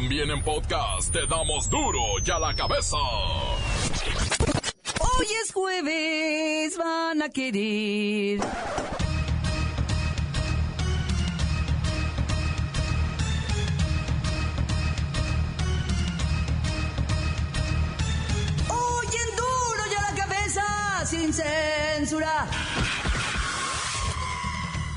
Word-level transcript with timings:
También 0.00 0.30
en 0.30 0.40
podcast 0.44 1.12
te 1.12 1.26
damos 1.26 1.68
duro 1.68 1.98
y 2.24 2.30
a 2.30 2.38
la 2.38 2.54
cabeza. 2.54 2.96
Hoy 5.00 5.26
es 5.42 5.52
jueves, 5.52 6.78
van 6.78 7.20
a 7.20 7.28
querer. 7.28 8.38
Hoy 18.70 19.06
en 19.06 19.36
duro 19.36 19.82
y 19.90 19.94
a 19.96 20.00
la 20.00 20.14
cabeza, 20.14 21.06
sin 21.06 21.34
censura. 21.34 22.46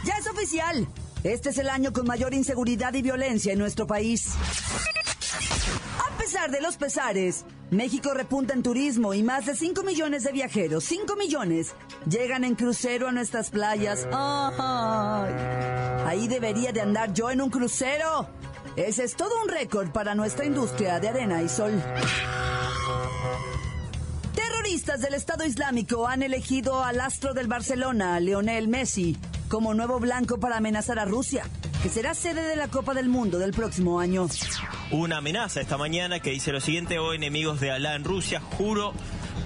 Ya 0.03 0.13
es 0.13 0.27
oficial. 0.27 0.87
Este 1.23 1.49
es 1.49 1.57
el 1.59 1.69
año 1.69 1.93
con 1.93 2.07
mayor 2.07 2.33
inseguridad 2.33 2.93
y 2.95 3.03
violencia 3.03 3.53
en 3.53 3.59
nuestro 3.59 3.85
país. 3.85 4.29
A 5.99 6.17
pesar 6.17 6.49
de 6.49 6.61
los 6.61 6.77
pesares, 6.77 7.45
México 7.69 8.13
repunta 8.15 8.53
en 8.53 8.63
turismo 8.63 9.13
y 9.13 9.21
más 9.21 9.45
de 9.45 9.55
5 9.55 9.83
millones 9.83 10.23
de 10.23 10.31
viajeros, 10.31 10.83
5 10.85 11.15
millones, 11.15 11.73
llegan 12.09 12.43
en 12.43 12.55
crucero 12.55 13.07
a 13.07 13.11
nuestras 13.11 13.51
playas. 13.51 14.07
¡Ay! 14.11 15.33
Ahí 16.07 16.27
debería 16.27 16.71
de 16.71 16.81
andar 16.81 17.13
yo 17.13 17.29
en 17.29 17.41
un 17.41 17.51
crucero. 17.51 18.27
Ese 18.75 19.03
es 19.03 19.15
todo 19.15 19.31
un 19.43 19.49
récord 19.49 19.91
para 19.91 20.15
nuestra 20.15 20.45
industria 20.45 20.99
de 20.99 21.09
arena 21.09 21.43
y 21.43 21.49
sol. 21.49 21.71
Terroristas 24.33 25.01
del 25.01 25.13
Estado 25.13 25.45
Islámico 25.45 26.07
han 26.07 26.23
elegido 26.23 26.83
al 26.83 26.99
astro 26.99 27.33
del 27.33 27.47
Barcelona, 27.47 28.19
Lionel 28.19 28.67
Messi, 28.67 29.17
como 29.51 29.73
nuevo 29.73 29.99
blanco 29.99 30.39
para 30.39 30.57
amenazar 30.57 30.97
a 30.97 31.03
Rusia, 31.03 31.43
que 31.83 31.89
será 31.89 32.13
sede 32.13 32.41
de 32.47 32.55
la 32.55 32.69
Copa 32.69 32.93
del 32.93 33.09
Mundo 33.09 33.37
del 33.37 33.51
próximo 33.51 33.99
año. 33.99 34.27
Una 34.91 35.17
amenaza 35.17 35.59
esta 35.59 35.77
mañana 35.77 36.21
que 36.21 36.29
dice 36.29 36.53
lo 36.53 36.61
siguiente, 36.61 36.99
hoy 36.99 37.17
enemigos 37.17 37.59
de 37.59 37.69
Alá 37.69 37.95
en 37.95 38.05
Rusia, 38.05 38.39
juro 38.57 38.93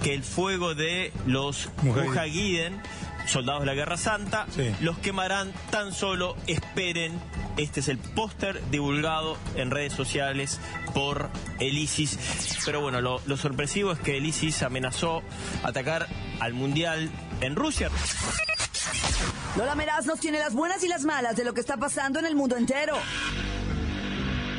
que 0.04 0.14
el 0.14 0.22
fuego 0.22 0.76
de 0.76 1.12
los 1.26 1.68
Mujahideen, 1.82 2.80
soldados 3.26 3.62
de 3.62 3.66
la 3.66 3.74
Guerra 3.74 3.96
Santa, 3.96 4.46
Sí. 4.54 4.72
los 4.80 4.96
quemarán 4.98 5.52
tan 5.70 5.92
solo 5.92 6.36
esperen. 6.46 7.18
Este 7.56 7.80
es 7.80 7.88
el 7.88 7.98
póster 7.98 8.62
divulgado 8.70 9.36
en 9.56 9.72
redes 9.72 9.92
sociales 9.92 10.60
por 10.94 11.30
el 11.58 11.76
ISIS. 11.76 12.16
Pero 12.64 12.80
bueno, 12.80 13.00
lo, 13.00 13.20
lo 13.26 13.36
sorpresivo 13.36 13.90
es 13.90 13.98
que 13.98 14.18
el 14.18 14.24
ISIS 14.26 14.62
amenazó 14.62 15.22
atacar 15.64 16.06
al 16.38 16.52
Mundial 16.54 17.10
en 17.40 17.56
Rusia. 17.56 17.90
Lola 19.56 19.74
Meraz 19.74 20.04
nos 20.04 20.20
tiene 20.20 20.38
las 20.38 20.52
buenas 20.52 20.84
y 20.84 20.88
las 20.88 21.04
malas 21.04 21.34
de 21.34 21.42
lo 21.42 21.54
que 21.54 21.60
está 21.60 21.78
pasando 21.78 22.18
en 22.18 22.26
el 22.26 22.36
mundo 22.36 22.56
entero. 22.56 22.94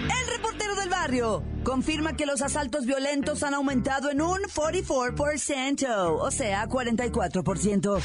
El 0.02 0.34
reportero 0.34 0.76
del 0.76 0.90
barrio 0.90 1.44
confirma 1.64 2.16
que 2.16 2.26
los 2.26 2.42
asaltos 2.42 2.88
violentos 2.88 3.44
han 3.44 3.54
aumentado 3.54 4.10
en 4.10 4.22
un 4.22 4.40
44%, 4.40 6.18
o 6.20 6.32
sea, 6.32 6.68
44%. 6.68 8.02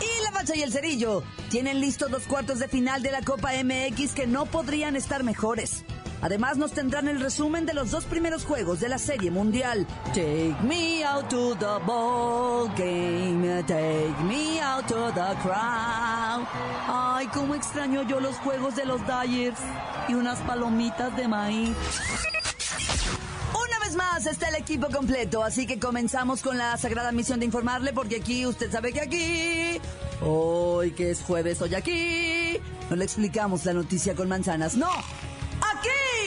Y 0.00 0.22
la 0.22 0.30
bacha 0.30 0.54
y 0.54 0.62
el 0.62 0.70
cerillo 0.70 1.24
tienen 1.50 1.80
listos 1.80 2.08
los 2.12 2.22
cuartos 2.22 2.60
de 2.60 2.68
final 2.68 3.02
de 3.02 3.10
la 3.10 3.22
Copa 3.22 3.50
MX 3.52 4.12
que 4.14 4.28
no 4.28 4.46
podrían 4.46 4.94
estar 4.94 5.24
mejores. 5.24 5.84
Además 6.22 6.56
nos 6.56 6.70
tendrán 6.70 7.08
el 7.08 7.20
resumen 7.20 7.66
de 7.66 7.74
los 7.74 7.90
dos 7.90 8.04
primeros 8.04 8.44
juegos 8.44 8.78
de 8.78 8.88
la 8.88 8.98
Serie 8.98 9.32
Mundial. 9.32 9.86
Take 10.14 10.54
me 10.62 11.04
out 11.04 11.28
to 11.28 11.56
the 11.56 11.84
ball 11.84 12.68
game, 12.76 13.62
take 13.64 14.14
me 14.24 14.60
out 14.60 14.86
to 14.86 15.12
the 15.12 15.36
crowd. 15.42 16.46
Ay, 16.86 17.26
cómo 17.34 17.56
extraño 17.56 18.04
yo 18.04 18.20
los 18.20 18.36
juegos 18.36 18.76
de 18.76 18.84
los 18.84 19.00
Dyers 19.04 19.58
y 20.08 20.14
unas 20.14 20.38
palomitas 20.40 21.16
de 21.16 21.26
maíz. 21.26 21.76
Una 23.52 23.78
vez 23.84 23.96
más 23.96 24.24
está 24.26 24.48
el 24.48 24.54
equipo 24.54 24.88
completo, 24.90 25.42
así 25.42 25.66
que 25.66 25.80
comenzamos 25.80 26.40
con 26.40 26.56
la 26.56 26.76
sagrada 26.76 27.10
misión 27.10 27.40
de 27.40 27.46
informarle, 27.46 27.92
porque 27.92 28.16
aquí 28.16 28.46
usted 28.46 28.70
sabe 28.70 28.92
que 28.92 29.00
aquí, 29.00 29.80
hoy 30.20 30.92
que 30.92 31.10
es 31.10 31.20
jueves, 31.20 31.60
hoy 31.62 31.74
aquí, 31.74 32.58
no 32.88 32.94
le 32.94 33.04
explicamos 33.04 33.64
la 33.64 33.72
noticia 33.72 34.14
con 34.14 34.28
manzanas, 34.28 34.76
no, 34.76 34.88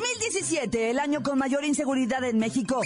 2017, 0.00 0.90
el 0.90 0.98
año 0.98 1.22
con 1.22 1.38
mayor 1.38 1.64
inseguridad 1.64 2.24
en 2.24 2.38
México. 2.38 2.80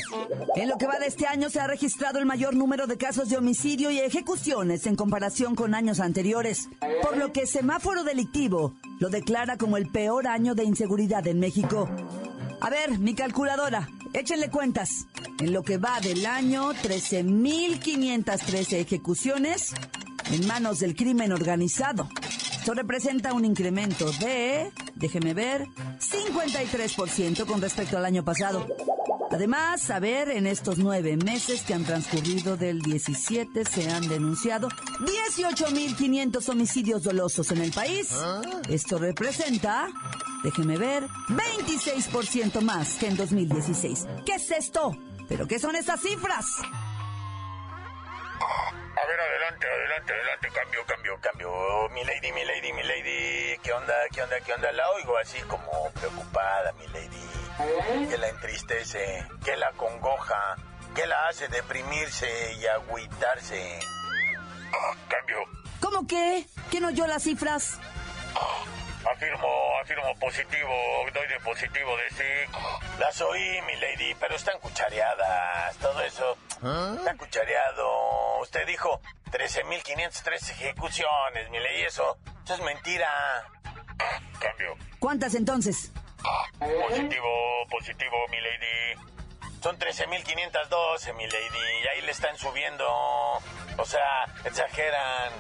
En 0.56 0.68
lo 0.68 0.76
que 0.76 0.88
va 0.88 0.98
de 0.98 1.06
este 1.06 1.26
año 1.26 1.48
se 1.48 1.60
ha 1.60 1.68
registrado 1.68 2.18
el 2.18 2.26
mayor 2.26 2.56
número 2.56 2.88
de 2.88 2.96
casos 2.96 3.28
de 3.28 3.36
homicidio 3.36 3.92
y 3.92 4.00
ejecuciones 4.00 4.84
en 4.86 4.96
comparación 4.96 5.54
con 5.54 5.74
años 5.74 6.00
anteriores, 6.00 6.68
por 7.02 7.16
lo 7.16 7.32
que 7.32 7.46
Semáforo 7.46 8.02
Delictivo 8.02 8.74
lo 8.98 9.10
declara 9.10 9.56
como 9.56 9.76
el 9.76 9.90
peor 9.90 10.26
año 10.26 10.56
de 10.56 10.64
inseguridad 10.64 11.24
en 11.28 11.38
México. 11.38 11.88
A 12.60 12.68
ver, 12.68 12.98
mi 12.98 13.14
calculadora, 13.14 13.88
échenle 14.12 14.50
cuentas. 14.50 15.06
En 15.38 15.52
lo 15.52 15.62
que 15.62 15.78
va 15.78 16.00
del 16.00 16.26
año, 16.26 16.72
13.513 16.72 18.80
ejecuciones 18.80 19.72
en 20.32 20.48
manos 20.48 20.80
del 20.80 20.96
crimen 20.96 21.30
organizado. 21.32 22.08
Esto 22.58 22.74
representa 22.74 23.34
un 23.34 23.44
incremento 23.44 24.10
de, 24.12 24.72
déjeme 24.96 25.34
ver, 25.34 25.66
53% 26.00 27.46
con 27.46 27.60
respecto 27.60 27.96
al 27.96 28.04
año 28.04 28.24
pasado. 28.24 28.66
Además, 29.30 29.90
a 29.90 29.98
ver, 29.98 30.28
en 30.28 30.46
estos 30.46 30.78
nueve 30.78 31.16
meses 31.16 31.62
que 31.62 31.74
han 31.74 31.84
transcurrido 31.84 32.56
del 32.56 32.80
17 32.80 33.64
se 33.64 33.90
han 33.90 34.06
denunciado 34.06 34.68
18.500 34.68 36.48
homicidios 36.50 37.02
dolosos 37.02 37.50
en 37.50 37.58
el 37.58 37.72
país. 37.72 38.10
Esto 38.68 38.98
representa, 38.98 39.88
déjeme 40.44 40.76
ver, 40.78 41.08
26% 41.28 42.60
más 42.60 42.94
que 42.94 43.08
en 43.08 43.16
2016. 43.16 44.06
¿Qué 44.24 44.34
es 44.34 44.50
esto? 44.52 44.96
¿Pero 45.28 45.48
qué 45.48 45.58
son 45.58 45.74
esas 45.74 46.00
cifras? 46.00 46.46
A 49.04 49.06
ver, 49.06 49.20
adelante, 49.20 49.66
adelante, 49.66 50.12
adelante, 50.14 50.48
cambio, 50.48 50.86
cambio, 50.86 51.20
cambio. 51.20 51.88
Mi 51.90 52.02
lady, 52.04 52.32
mi 52.32 52.42
lady, 52.42 52.72
mi 52.72 52.82
lady, 52.84 53.58
¿qué 53.62 53.70
onda, 53.74 53.92
qué 54.10 54.22
onda, 54.22 54.40
qué 54.40 54.54
onda? 54.54 54.72
La 54.72 54.88
oigo 54.92 55.18
así 55.18 55.38
como 55.42 55.90
preocupada, 55.90 56.72
mi 56.72 56.86
lady. 56.86 58.08
Que 58.08 58.16
la 58.16 58.28
entristece, 58.28 59.26
que 59.44 59.58
la 59.58 59.72
congoja, 59.72 60.56
que 60.94 61.06
la 61.06 61.28
hace 61.28 61.48
deprimirse 61.48 62.54
y 62.54 62.66
agüitarse. 62.66 63.78
Ah, 64.72 64.96
Cambio. 65.08 65.36
¿Cómo 65.80 66.06
que? 66.06 66.46
¿Quién 66.70 66.86
oyó 66.86 67.06
las 67.06 67.24
cifras? 67.24 67.78
Afirmo, 69.12 69.48
afirmo 69.82 70.18
positivo, 70.18 70.72
doy 71.12 71.28
de 71.28 71.40
positivo 71.40 71.94
de 71.98 72.08
sí. 72.08 72.58
Las 72.98 73.20
oí, 73.20 73.60
mi 73.66 73.76
lady, 73.76 74.14
pero 74.18 74.34
están 74.34 74.58
cuchareadas. 74.60 75.76
Todo 75.76 76.00
eso 76.00 76.38
está 76.96 77.14
cuchareado. 77.18 78.33
Usted 78.44 78.66
dijo 78.66 79.00
13.503 79.32 80.50
ejecuciones, 80.50 81.50
mi 81.50 81.58
lady. 81.58 81.82
Eso, 81.82 82.18
eso 82.44 82.54
es 82.54 82.60
mentira. 82.60 83.08
Cambio. 84.38 84.76
¿Cuántas 84.98 85.34
entonces? 85.34 85.90
Positivo, 86.58 87.66
positivo, 87.70 88.16
mi 88.30 88.38
lady. 88.42 89.00
Son 89.62 89.78
13.512, 89.78 91.14
mi 91.14 91.26
lady. 91.26 91.58
Y 91.82 91.88
ahí 91.88 92.02
le 92.02 92.12
están 92.12 92.36
subiendo. 92.36 92.86
O 93.78 93.84
sea, 93.86 94.26
exageran. 94.44 95.32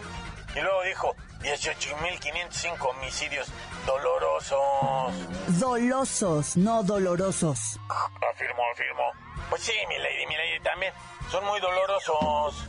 Y 0.56 0.60
luego 0.60 0.82
dijo 0.84 1.14
18.505 1.42 2.88
homicidios 2.88 3.52
dolorosos. 3.84 5.12
Dolosos, 5.60 6.56
no 6.56 6.82
dolorosos. 6.82 7.78
Afirmo, 8.32 8.62
afirmo. 8.72 9.12
Pues 9.50 9.62
sí, 9.62 9.74
mi 9.88 9.98
lady, 9.98 10.26
mi 10.26 10.36
lady 10.36 10.60
también. 10.60 10.94
Son 11.30 11.44
muy 11.44 11.60
dolorosos. 11.60 12.66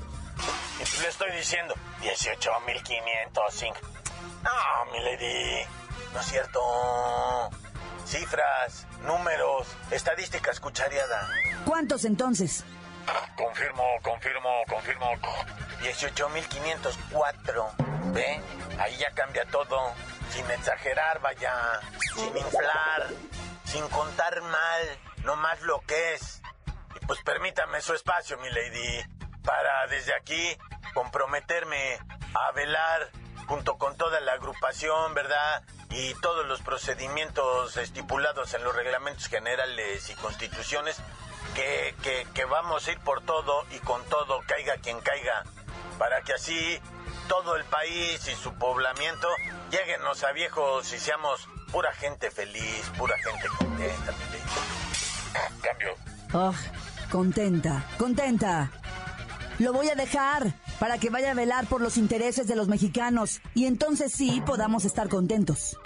Y 0.80 0.84
le 1.02 1.08
estoy 1.08 1.32
diciendo 1.32 1.74
18.505. 2.02 3.74
No, 4.44 4.86
mi 4.92 5.00
lady. 5.00 5.66
No 6.14 6.20
es 6.20 6.26
cierto. 6.28 6.60
Cifras, 8.06 8.86
números, 9.02 9.68
estadísticas 9.90 10.60
cuchareada. 10.60 11.28
¿Cuántos 11.66 12.06
entonces? 12.06 12.64
Confirmo, 13.36 13.84
confirmo, 14.02 14.64
confirmo. 14.68 15.12
18.504. 15.82 18.14
¿Ve? 18.14 18.40
Ahí 18.80 18.96
ya 18.98 19.12
cambia 19.12 19.46
todo. 19.46 19.94
Sin 20.30 20.50
exagerar, 20.52 21.20
vaya. 21.22 21.54
Sin 22.16 22.38
inflar. 22.38 23.08
Sin 23.66 23.88
contar 23.90 24.42
mal. 24.42 25.00
No 25.24 25.36
más 25.38 25.60
lo 25.62 25.80
que 25.82 26.14
es. 26.14 26.42
Y 26.96 27.00
pues 27.06 27.20
permítame 27.24 27.82
su 27.82 27.94
espacio, 27.94 28.38
mi 28.38 28.50
lady. 28.50 29.04
Para 29.46 29.88
desde 29.88 30.14
aquí 30.14 30.58
comprometerme 30.94 32.00
a 32.34 32.52
velar 32.52 33.10
junto 33.48 33.78
con 33.78 33.96
toda 33.96 34.20
la 34.22 34.34
agrupación, 34.34 35.14
¿verdad? 35.14 35.64
Y 35.92 36.14
todos 36.16 36.46
los 36.48 36.62
procedimientos 36.62 37.78
estipulados 37.78 38.54
en 38.54 38.64
los 38.64 38.76
reglamentos 38.76 39.28
generales 39.28 40.10
y 40.10 40.16
constituciones, 40.16 40.98
que, 41.54 41.96
que, 42.34 42.46
vamos 42.46 42.88
a 42.88 42.92
ir 42.92 43.00
por 43.00 43.22
todo 43.22 43.66
y 43.72 43.80
con 43.80 44.04
todo, 44.06 44.42
caiga 44.48 44.76
quien 44.78 45.00
caiga, 45.00 45.44
para 45.98 46.22
que 46.22 46.34
así 46.34 46.80
todo 47.30 47.56
el 47.56 47.64
país 47.66 48.28
y 48.28 48.36
su 48.36 48.54
poblamiento 48.56 49.28
lleguenos 49.72 50.24
a 50.24 50.32
viejos 50.32 50.92
y 50.92 51.00
seamos 51.00 51.48
pura 51.72 51.94
gente 51.94 52.30
feliz, 52.32 52.92
pura 52.98 53.16
gente 53.18 53.48
contenta, 53.58 54.14
Cambio. 55.62 55.96
Oh, 56.34 56.54
contenta, 57.10 57.86
contenta. 57.98 58.72
Lo 59.60 59.72
voy 59.72 59.90
a 59.90 59.96
dejar 59.96 60.54
para 60.80 60.98
que 60.98 61.10
vaya 61.10 61.32
a 61.32 61.34
velar 61.34 61.66
por 61.68 61.82
los 61.82 61.98
intereses 61.98 62.48
de 62.48 62.56
los 62.56 62.68
mexicanos 62.68 63.42
y 63.54 63.66
entonces 63.66 64.12
sí 64.12 64.42
podamos 64.46 64.84
estar 64.86 65.08
contentos. 65.08 65.78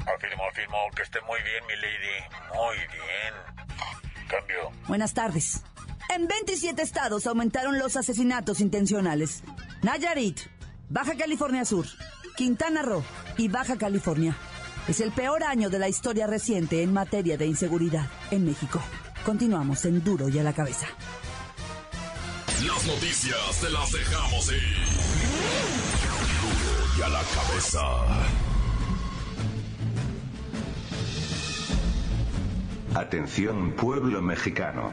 Afirmo, 0.00 0.44
afirmo 0.50 0.78
que 0.94 1.02
esté 1.02 1.20
muy 1.22 1.38
bien, 1.42 1.64
mi 1.66 1.76
lady. 1.76 2.54
Muy 2.54 2.76
bien. 2.76 4.28
Cambio. 4.28 4.70
Buenas 4.86 5.12
tardes. 5.12 5.62
En 6.08 6.26
27 6.26 6.82
estados 6.82 7.26
aumentaron 7.26 7.78
los 7.78 7.96
asesinatos 7.96 8.60
intencionales. 8.60 9.42
Nayarit, 9.82 10.40
Baja 10.88 11.16
California 11.16 11.64
Sur, 11.64 11.86
Quintana 12.36 12.82
Roo 12.82 13.04
y 13.36 13.48
Baja 13.48 13.76
California. 13.76 14.36
Es 14.88 15.00
el 15.00 15.12
peor 15.12 15.44
año 15.44 15.68
de 15.68 15.78
la 15.78 15.88
historia 15.88 16.26
reciente 16.26 16.82
en 16.82 16.92
materia 16.92 17.36
de 17.36 17.46
inseguridad 17.46 18.06
en 18.30 18.44
México. 18.44 18.80
Continuamos 19.24 19.84
en 19.84 20.02
Duro 20.02 20.28
y 20.28 20.38
a 20.38 20.42
la 20.42 20.52
cabeza. 20.52 20.86
Las 22.66 22.86
noticias 22.86 23.60
te 23.60 23.70
las 23.70 23.90
dejamos 23.92 24.52
ir. 24.52 24.62
Y 26.98 27.02
a 27.02 27.08
la 27.08 27.22
cabeza. 27.22 27.80
Atención 32.94 33.72
pueblo 33.72 34.20
mexicano. 34.20 34.92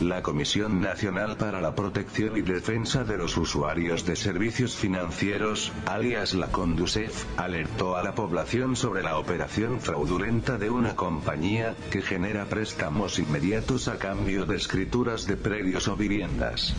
La 0.00 0.22
Comisión 0.22 0.80
Nacional 0.80 1.36
para 1.36 1.60
la 1.60 1.76
Protección 1.76 2.36
y 2.36 2.42
Defensa 2.42 3.04
de 3.04 3.16
los 3.16 3.36
Usuarios 3.36 4.04
de 4.04 4.16
Servicios 4.16 4.74
Financieros, 4.74 5.70
alias 5.86 6.34
la 6.34 6.48
Conducef, 6.48 7.24
alertó 7.38 7.96
a 7.96 8.02
la 8.02 8.12
población 8.12 8.74
sobre 8.74 9.04
la 9.04 9.18
operación 9.18 9.80
fraudulenta 9.80 10.58
de 10.58 10.68
una 10.68 10.96
compañía 10.96 11.76
que 11.92 12.02
genera 12.02 12.46
préstamos 12.46 13.20
inmediatos 13.20 13.86
a 13.86 13.96
cambio 13.96 14.46
de 14.46 14.56
escrituras 14.56 15.26
de 15.28 15.36
predios 15.36 15.86
o 15.86 15.96
viviendas. 15.96 16.74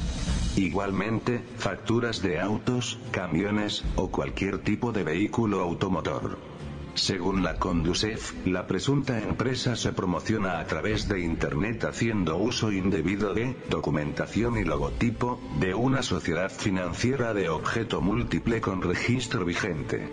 Igualmente, 0.58 1.42
facturas 1.58 2.22
de 2.22 2.42
autos, 2.42 3.00
camiones 3.12 3.86
o 3.96 4.12
cualquier 4.12 4.60
tipo 4.60 4.92
de 4.92 5.04
vehículo 5.04 5.62
automotor. 5.62 6.55
Según 6.96 7.44
la 7.44 7.56
Conducef, 7.60 8.34
la 8.46 8.68
presunta 8.68 9.20
empresa 9.20 9.76
se 9.76 9.92
promociona 9.92 10.60
a 10.60 10.66
través 10.66 11.10
de 11.10 11.20
Internet 11.20 11.84
haciendo 11.84 12.38
uso 12.38 12.72
indebido 12.72 13.34
de 13.34 13.54
documentación 13.70 14.58
y 14.58 14.64
logotipo 14.64 15.42
de 15.60 15.74
una 15.76 16.02
sociedad 16.02 16.50
financiera 16.50 17.34
de 17.34 17.50
objeto 17.50 18.00
múltiple 18.00 18.62
con 18.62 18.82
registro 18.82 19.44
vigente. 19.44 20.10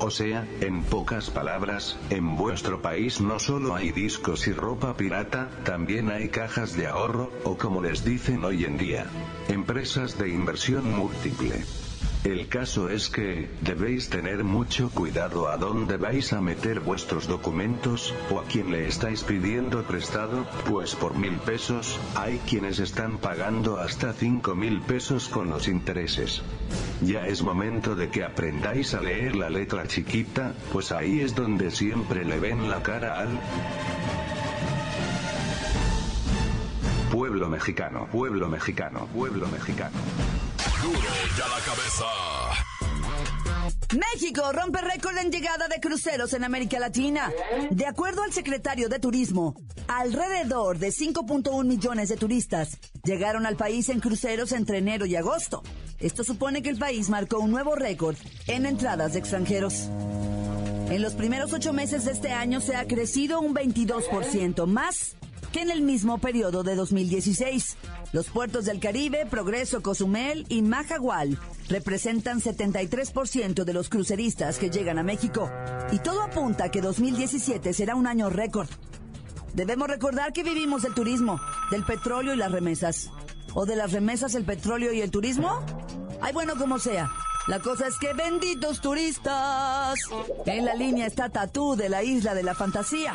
O 0.00 0.10
sea, 0.10 0.44
en 0.60 0.82
pocas 0.82 1.30
palabras, 1.30 1.96
en 2.10 2.36
vuestro 2.36 2.82
país 2.82 3.20
no 3.20 3.38
solo 3.38 3.76
hay 3.76 3.92
discos 3.92 4.48
y 4.48 4.52
ropa 4.52 4.96
pirata, 4.96 5.48
también 5.64 6.10
hay 6.10 6.28
cajas 6.28 6.76
de 6.76 6.88
ahorro, 6.88 7.30
o 7.44 7.56
como 7.56 7.80
les 7.80 8.04
dicen 8.04 8.44
hoy 8.44 8.64
en 8.64 8.76
día, 8.76 9.06
empresas 9.48 10.18
de 10.18 10.28
inversión 10.28 10.90
múltiple. 10.94 11.64
El 12.26 12.48
caso 12.48 12.88
es 12.88 13.08
que, 13.08 13.48
debéis 13.60 14.08
tener 14.08 14.42
mucho 14.42 14.90
cuidado 14.90 15.48
a 15.48 15.56
dónde 15.56 15.96
vais 15.96 16.32
a 16.32 16.40
meter 16.40 16.80
vuestros 16.80 17.28
documentos, 17.28 18.12
o 18.32 18.40
a 18.40 18.44
quién 18.44 18.72
le 18.72 18.88
estáis 18.88 19.22
pidiendo 19.22 19.84
prestado, 19.84 20.44
pues 20.68 20.96
por 20.96 21.16
mil 21.16 21.34
pesos, 21.34 22.00
hay 22.16 22.38
quienes 22.38 22.80
están 22.80 23.18
pagando 23.18 23.78
hasta 23.78 24.12
cinco 24.12 24.56
mil 24.56 24.80
pesos 24.80 25.28
con 25.28 25.50
los 25.50 25.68
intereses. 25.68 26.42
Ya 27.00 27.28
es 27.28 27.44
momento 27.44 27.94
de 27.94 28.08
que 28.08 28.24
aprendáis 28.24 28.94
a 28.94 29.00
leer 29.00 29.36
la 29.36 29.48
letra 29.48 29.86
chiquita, 29.86 30.52
pues 30.72 30.90
ahí 30.90 31.20
es 31.20 31.36
donde 31.36 31.70
siempre 31.70 32.24
le 32.24 32.40
ven 32.40 32.68
la 32.68 32.82
cara 32.82 33.20
al... 33.20 33.38
Pueblo 37.12 37.48
mexicano, 37.48 38.08
pueblo 38.10 38.48
mexicano, 38.48 39.06
pueblo 39.14 39.46
mexicano. 39.46 39.96
Duro 40.82 40.98
la 41.38 41.60
cabeza. 41.64 42.04
México 43.96 44.42
rompe 44.52 44.80
récord 44.80 45.16
en 45.18 45.30
llegada 45.30 45.68
de 45.68 45.80
cruceros 45.80 46.32
en 46.34 46.44
América 46.44 46.78
Latina. 46.78 47.32
De 47.70 47.86
acuerdo 47.86 48.22
al 48.22 48.32
secretario 48.32 48.88
de 48.88 48.98
Turismo, 48.98 49.54
alrededor 49.88 50.78
de 50.78 50.88
5.1 50.88 51.64
millones 51.64 52.08
de 52.08 52.16
turistas 52.16 52.78
llegaron 53.04 53.46
al 53.46 53.56
país 53.56 53.88
en 53.88 54.00
cruceros 54.00 54.52
entre 54.52 54.78
enero 54.78 55.06
y 55.06 55.16
agosto. 55.16 55.62
Esto 55.98 56.24
supone 56.24 56.62
que 56.62 56.70
el 56.70 56.78
país 56.78 57.08
marcó 57.08 57.38
un 57.38 57.50
nuevo 57.50 57.74
récord 57.74 58.16
en 58.46 58.66
entradas 58.66 59.14
de 59.14 59.20
extranjeros. 59.20 59.88
En 60.90 61.00
los 61.00 61.14
primeros 61.14 61.52
ocho 61.52 61.72
meses 61.72 62.04
de 62.04 62.12
este 62.12 62.32
año 62.32 62.60
se 62.60 62.76
ha 62.76 62.86
crecido 62.86 63.40
un 63.40 63.54
22%, 63.54 64.66
más 64.66 65.16
en 65.60 65.70
el 65.70 65.82
mismo 65.82 66.18
periodo 66.18 66.62
de 66.62 66.74
2016. 66.74 67.76
Los 68.12 68.28
puertos 68.28 68.64
del 68.64 68.80
Caribe, 68.80 69.26
Progreso, 69.26 69.82
Cozumel 69.82 70.46
y 70.48 70.62
Majagual 70.62 71.38
representan 71.68 72.40
73% 72.40 73.64
de 73.64 73.72
los 73.72 73.88
cruceristas 73.88 74.58
que 74.58 74.70
llegan 74.70 74.98
a 74.98 75.02
México. 75.02 75.50
Y 75.92 75.98
todo 75.98 76.22
apunta 76.22 76.64
a 76.64 76.70
que 76.70 76.80
2017 76.80 77.72
será 77.72 77.94
un 77.94 78.06
año 78.06 78.30
récord. 78.30 78.68
Debemos 79.54 79.88
recordar 79.88 80.32
que 80.32 80.42
vivimos 80.42 80.82
del 80.82 80.94
turismo, 80.94 81.40
del 81.70 81.84
petróleo 81.84 82.34
y 82.34 82.36
las 82.36 82.52
remesas. 82.52 83.10
¿O 83.54 83.64
de 83.64 83.76
las 83.76 83.92
remesas, 83.92 84.34
el 84.34 84.44
petróleo 84.44 84.92
y 84.92 85.00
el 85.00 85.10
turismo? 85.10 85.64
Ay, 86.20 86.32
bueno, 86.32 86.54
como 86.58 86.78
sea. 86.78 87.08
La 87.46 87.60
cosa 87.60 87.86
es 87.86 87.96
que 87.98 88.12
benditos 88.12 88.80
turistas. 88.80 89.98
En 90.44 90.64
la 90.64 90.74
línea 90.74 91.06
está 91.06 91.28
Tatú 91.28 91.76
de 91.76 91.88
la 91.88 92.02
isla 92.02 92.34
de 92.34 92.42
la 92.42 92.54
fantasía. 92.54 93.12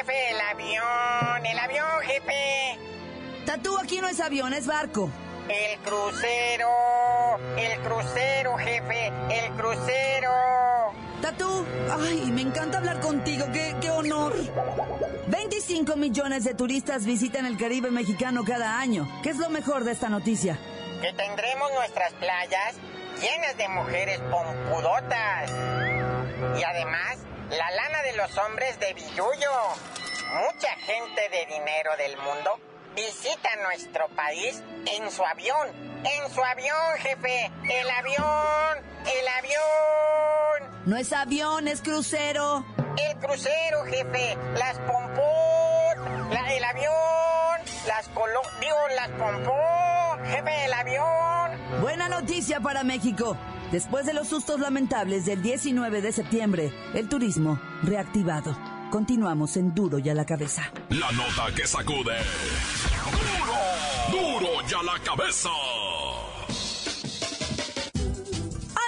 Jefe, 0.00 0.30
el 0.30 0.40
avión. 0.40 1.44
El 1.46 1.58
avión, 1.58 1.86
jefe. 2.04 2.78
Tatú 3.44 3.76
aquí 3.76 4.00
no 4.00 4.08
es 4.08 4.18
avión, 4.18 4.54
es 4.54 4.66
barco. 4.66 5.10
El 5.46 5.78
crucero. 5.80 6.68
El 7.58 7.78
crucero, 7.80 8.56
jefe. 8.56 9.12
El 9.28 9.52
crucero. 9.56 10.30
Tatú, 11.20 11.66
ay, 11.90 12.30
me 12.32 12.40
encanta 12.40 12.78
hablar 12.78 13.00
contigo, 13.00 13.44
qué, 13.52 13.76
qué 13.78 13.90
honor. 13.90 14.34
25 15.26 15.96
millones 15.96 16.44
de 16.44 16.54
turistas 16.54 17.04
visitan 17.04 17.44
el 17.44 17.58
Caribe 17.58 17.90
mexicano 17.90 18.42
cada 18.42 18.80
año. 18.80 19.06
¿Qué 19.22 19.28
es 19.28 19.36
lo 19.36 19.50
mejor 19.50 19.84
de 19.84 19.92
esta 19.92 20.08
noticia? 20.08 20.58
Que 21.02 21.12
tendremos 21.12 21.70
nuestras 21.74 22.14
playas 22.14 22.76
llenas 23.20 23.54
de 23.58 23.68
mujeres 23.68 24.18
pompudotas. 24.30 25.50
Y 26.58 26.62
además, 26.62 27.18
la 27.50 27.70
lana 27.72 28.02
de 28.02 28.12
los 28.14 28.36
hombres 28.38 28.78
de 28.78 28.94
Villuyo. 28.94 29.50
Mucha 30.32 30.70
gente 30.86 31.28
de 31.30 31.46
dinero 31.46 31.96
del 31.96 32.16
mundo 32.18 32.58
visita 32.94 33.48
nuestro 33.62 34.08
país 34.10 34.62
en 34.86 35.10
su 35.10 35.24
avión. 35.24 35.68
En 36.04 36.32
su 36.32 36.42
avión, 36.42 36.96
jefe. 36.98 37.50
El 37.64 37.90
avión. 37.90 38.78
El 39.04 39.28
avión. 39.38 40.82
No 40.86 40.96
es 40.96 41.12
avión, 41.12 41.66
es 41.68 41.82
crucero. 41.82 42.64
El 42.96 43.18
crucero, 43.18 43.84
jefe. 43.84 44.36
Las 44.54 44.78
pompó. 44.78 45.94
La, 46.30 46.54
el 46.54 46.64
avión. 46.64 47.60
Las 47.86 48.08
colo... 48.10 48.40
Digo, 48.60 48.76
las 48.94 49.08
pompó. 49.10 50.24
Jefe, 50.24 50.64
el 50.66 50.72
avión. 50.72 51.80
Buena 51.80 52.08
noticia 52.08 52.60
para 52.60 52.84
México. 52.84 53.36
Después 53.72 54.04
de 54.04 54.12
los 54.12 54.26
sustos 54.26 54.58
lamentables 54.58 55.26
del 55.26 55.42
19 55.42 56.02
de 56.02 56.10
septiembre, 56.10 56.72
el 56.92 57.08
turismo 57.08 57.60
reactivado. 57.84 58.58
Continuamos 58.90 59.56
en 59.56 59.72
Duro 59.76 60.00
y 60.00 60.08
a 60.08 60.14
la 60.14 60.26
cabeza. 60.26 60.72
La 60.88 61.12
nota 61.12 61.54
que 61.54 61.64
sacude. 61.68 62.16
¡Duro! 64.10 64.10
¡Duro 64.10 64.48
y 64.68 64.74
a 64.74 64.82
la 64.82 64.98
cabeza! 65.04 65.50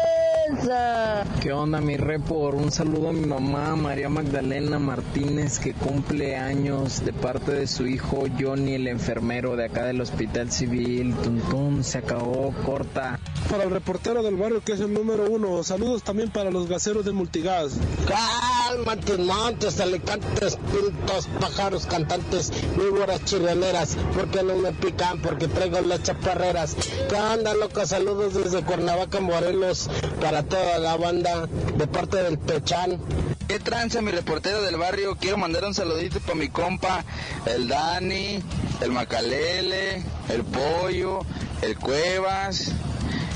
¿Qué 1.41 1.51
onda, 1.51 1.81
mi 1.81 1.97
repor? 1.97 2.55
Un 2.55 2.71
saludo 2.71 3.09
a 3.09 3.13
mi 3.13 3.25
mamá, 3.25 3.75
María 3.75 4.07
Magdalena 4.07 4.77
Martínez, 4.77 5.59
que 5.59 5.73
cumple 5.73 6.37
años 6.37 7.03
de 7.03 7.11
parte 7.11 7.51
de 7.51 7.67
su 7.67 7.87
hijo 7.87 8.25
Johnny, 8.39 8.75
el 8.75 8.87
enfermero 8.87 9.55
de 9.55 9.65
acá 9.65 9.83
del 9.85 9.99
Hospital 9.99 10.51
Civil. 10.51 11.15
Tuntún, 11.23 11.83
se 11.83 11.97
acabó, 11.97 12.53
corta. 12.65 13.19
Para 13.49 13.63
el 13.63 13.71
reportero 13.71 14.23
del 14.23 14.35
barrio, 14.35 14.61
que 14.63 14.73
es 14.73 14.79
el 14.79 14.93
número 14.93 15.29
uno. 15.29 15.63
Saludos 15.63 16.03
también 16.03 16.29
para 16.29 16.51
los 16.51 16.67
gaseros 16.69 17.03
de 17.03 17.11
Multigas. 17.11 17.77
Cálmate, 18.07 19.17
montes, 19.17 19.79
alicantes, 19.79 20.57
pintos, 20.57 21.27
pájaros, 21.39 21.85
cantantes, 21.85 22.51
víboras 22.77 23.25
chirreneras. 23.25 23.97
¿Por 24.13 24.29
qué 24.29 24.43
no 24.43 24.55
me 24.55 24.71
pican? 24.71 25.19
Porque 25.21 25.47
traigo 25.47 25.81
las 25.81 26.03
chaparreras. 26.03 26.75
¿Qué 27.09 27.15
onda, 27.15 27.53
loca? 27.53 27.85
Saludos 27.85 28.35
desde 28.35 28.63
Cuernavaca, 28.63 29.19
Morelos, 29.19 29.89
para 30.21 30.42
toda 30.43 30.79
la 30.79 30.97
banda, 30.97 31.47
de 31.47 31.87
parte 31.87 32.17
del 32.17 32.37
Pechán. 32.37 32.99
¿Qué 33.47 33.59
tranza, 33.59 34.01
mi 34.01 34.11
reportero 34.11 34.61
del 34.61 34.77
barrio? 34.77 35.15
Quiero 35.15 35.37
mandar 35.37 35.65
un 35.65 35.73
saludito 35.73 36.19
para 36.19 36.35
mi 36.35 36.49
compa, 36.49 37.03
el 37.45 37.67
Dani, 37.67 38.41
el 38.81 38.91
Macalele, 38.91 40.03
el 40.29 40.43
Pollo, 40.43 41.19
el 41.61 41.77
Cuevas 41.77 42.71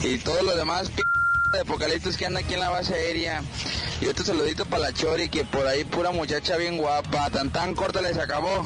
y 0.04 0.18
todos 0.20 0.44
los 0.44 0.56
demás 0.56 0.90
p 0.90 1.04
de 1.52 1.62
apocalipsis 1.62 2.18
que 2.18 2.26
anda 2.26 2.42
aquí 2.42 2.56
en 2.56 2.60
la 2.60 2.70
base 2.70 2.94
aérea. 2.94 3.42
Y 4.02 4.08
otro 4.08 4.26
saludito 4.26 4.66
para 4.66 4.84
la 4.84 4.94
Chori, 4.94 5.30
que 5.30 5.46
por 5.46 5.66
ahí 5.66 5.84
pura 5.86 6.12
muchacha 6.12 6.58
bien 6.58 6.78
guapa, 6.78 7.30
tan 7.30 7.50
tan 7.50 7.74
corta 7.74 8.02
les 8.02 8.18
acabó. 8.18 8.66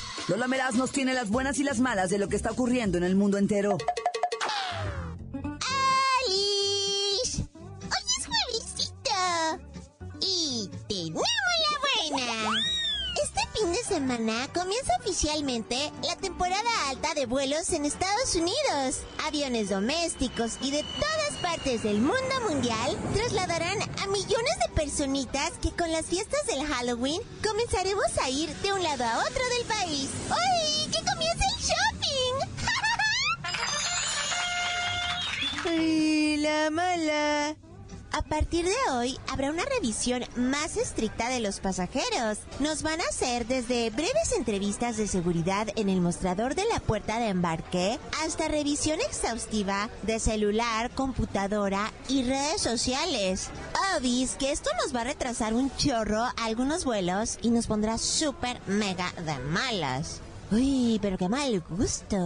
Lola 0.31 0.47
Meraz 0.47 0.75
nos 0.75 0.91
tiene 0.93 1.13
las 1.13 1.27
buenas 1.27 1.59
y 1.59 1.63
las 1.63 1.81
malas 1.81 2.09
de 2.09 2.17
lo 2.17 2.29
que 2.29 2.37
está 2.37 2.51
ocurriendo 2.51 2.97
en 2.97 3.03
el 3.03 3.17
mundo 3.17 3.37
entero. 3.37 3.77
¡Alice! 6.23 7.43
Hoy 7.83 8.05
es 8.17 8.27
juevesito. 8.27 9.11
Y 10.21 10.69
tenemos 10.87 11.25
la 11.59 12.15
buena. 12.15 12.49
Este 13.21 13.41
fin 13.59 13.73
de 13.73 13.83
semana 13.83 14.47
comienza 14.53 14.93
oficialmente 15.01 15.91
la 16.01 16.15
temporada 16.15 16.69
alta 16.87 17.13
de 17.13 17.25
vuelos 17.25 17.69
en 17.73 17.83
Estados 17.83 18.33
Unidos. 18.33 19.01
Aviones 19.27 19.69
domésticos 19.69 20.59
y 20.61 20.71
de 20.71 20.83
todas 20.97 21.10
partes 21.41 21.83
del 21.83 21.99
mundo 21.99 22.41
mundial 22.47 22.97
trasladarán 23.13 23.77
a 23.81 24.07
millones 24.07 24.55
de 24.65 24.73
personitas 24.75 25.51
que 25.61 25.71
con 25.71 25.91
las 25.91 26.05
fiestas 26.05 26.45
del 26.47 26.65
Halloween 26.65 27.21
comenzaremos 27.43 28.05
a 28.23 28.29
ir 28.29 28.49
de 28.57 28.73
un 28.73 28.83
lado 28.83 29.03
a 29.03 29.17
otro 29.19 29.43
del 29.57 29.65
país. 29.67 30.09
¡Uy! 30.29 30.91
¡Que 30.91 30.99
comience 31.03 31.43
el 31.55 31.63
shopping! 31.63 32.35
¡Ay, 35.69 36.37
la 36.37 36.69
mala! 36.69 37.70
A 38.13 38.21
partir 38.21 38.65
de 38.65 38.91
hoy 38.91 39.17
habrá 39.29 39.51
una 39.51 39.63
revisión 39.63 40.23
más 40.35 40.75
estricta 40.75 41.29
de 41.29 41.39
los 41.39 41.61
pasajeros. 41.61 42.39
Nos 42.59 42.83
van 42.83 42.99
a 42.99 43.05
hacer 43.05 43.47
desde 43.47 43.89
breves 43.89 44.33
entrevistas 44.37 44.97
de 44.97 45.07
seguridad 45.07 45.69
en 45.77 45.87
el 45.87 46.01
mostrador 46.01 46.55
de 46.55 46.65
la 46.65 46.81
puerta 46.81 47.19
de 47.19 47.29
embarque 47.29 47.99
hasta 48.21 48.49
revisión 48.49 48.99
exhaustiva 48.99 49.89
de 50.03 50.19
celular, 50.19 50.91
computadora 50.91 51.93
y 52.09 52.23
redes 52.23 52.61
sociales. 52.61 53.49
Obis 53.95 54.35
que 54.35 54.51
esto 54.51 54.69
nos 54.83 54.93
va 54.93 55.01
a 55.01 55.05
retrasar 55.05 55.53
un 55.53 55.73
chorro 55.77 56.25
algunos 56.43 56.83
vuelos 56.83 57.37
y 57.41 57.49
nos 57.49 57.67
pondrá 57.67 57.97
súper 57.97 58.59
mega 58.67 59.13
de 59.25 59.39
malas. 59.39 60.19
Uy, 60.51 60.99
pero 61.01 61.17
qué 61.17 61.29
mal 61.29 61.63
gusto. 61.69 62.17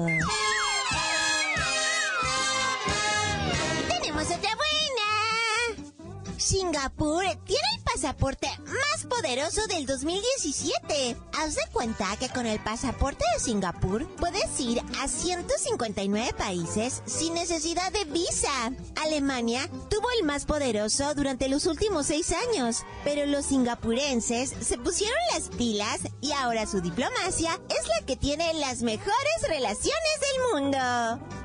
Singapur 6.86 7.24
tiene 7.46 7.68
el 7.76 7.84
pasaporte 7.84 8.48
más 8.60 9.06
poderoso 9.10 9.66
del 9.66 9.88
2017. 9.88 11.18
Haz 11.34 11.56
de 11.56 11.62
cuenta 11.74 12.16
que 12.18 12.30
con 12.30 12.46
el 12.46 12.60
pasaporte 12.60 13.26
de 13.34 13.40
Singapur 13.40 14.08
puedes 14.18 14.60
ir 14.60 14.84
a 15.02 15.08
159 15.08 16.34
países 16.38 17.02
sin 17.08 17.34
necesidad 17.34 17.92
de 17.92 18.06
visa. 18.06 18.72
Alemania 19.04 19.68
tuvo 19.90 20.08
el 20.20 20.28
más 20.28 20.46
poderoso 20.46 21.16
durante 21.16 21.50
los 21.50 21.66
últimos 21.66 22.06
seis 22.06 22.32
años, 22.50 22.84
pero 23.04 23.26
los 23.26 23.48
singapurenses 23.48 24.54
se 24.62 24.78
pusieron 24.78 25.18
las 25.34 25.50
pilas 25.50 26.02
y 26.22 26.34
ahora 26.34 26.68
su 26.68 26.82
diplomacia 26.82 27.60
es 27.68 27.88
la 27.88 28.06
que 28.06 28.16
tiene 28.16 28.54
las 28.54 28.84
mejores 28.84 29.42
relaciones 29.48 30.20
del 30.22 30.62
mundo. 30.62 30.78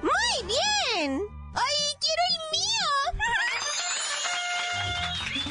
¡Muy 0.02 0.46
bien! 0.46 1.22
¡Ay, 1.54 1.96
quiero 1.98 2.22
el 2.30 2.39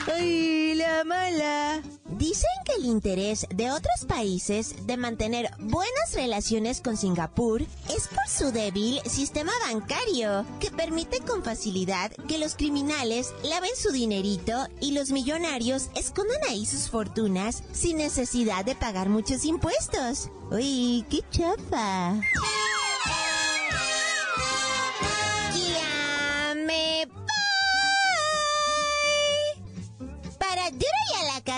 ¡Ay, 0.07 0.75
la 0.75 1.03
mala! 1.03 1.81
Dicen 2.17 2.49
que 2.65 2.73
el 2.73 2.85
interés 2.85 3.45
de 3.53 3.71
otros 3.71 4.05
países 4.07 4.85
de 4.85 4.97
mantener 4.97 5.49
buenas 5.59 6.13
relaciones 6.13 6.81
con 6.81 6.97
Singapur 6.97 7.61
es 7.61 8.07
por 8.07 8.27
su 8.27 8.51
débil 8.51 8.99
sistema 9.05 9.51
bancario, 9.71 10.45
que 10.59 10.71
permite 10.71 11.19
con 11.19 11.43
facilidad 11.43 12.11
que 12.27 12.37
los 12.37 12.55
criminales 12.55 13.33
laven 13.43 13.75
su 13.75 13.91
dinerito 13.91 14.67
y 14.81 14.91
los 14.91 15.11
millonarios 15.11 15.89
escondan 15.95 16.41
ahí 16.49 16.65
sus 16.65 16.89
fortunas 16.89 17.63
sin 17.71 17.97
necesidad 17.97 18.65
de 18.65 18.75
pagar 18.75 19.09
muchos 19.09 19.45
impuestos. 19.45 20.29
¡Uy, 20.51 21.05
qué 21.09 21.23
chapa! 21.31 22.19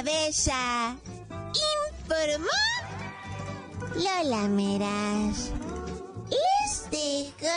Cabeza. 0.01 0.97
Informó 2.03 2.47
Lola 3.95 4.47
Meras. 4.47 5.51
Les 6.29 6.89
dejo 6.89 7.55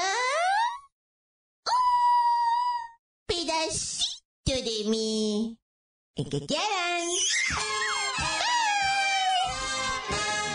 un 1.67 1.87
pedacito 3.27 4.53
de 4.53 4.85
mí. 4.91 5.59
El 6.17 6.29
que 6.29 6.47
quieran. 6.47 7.09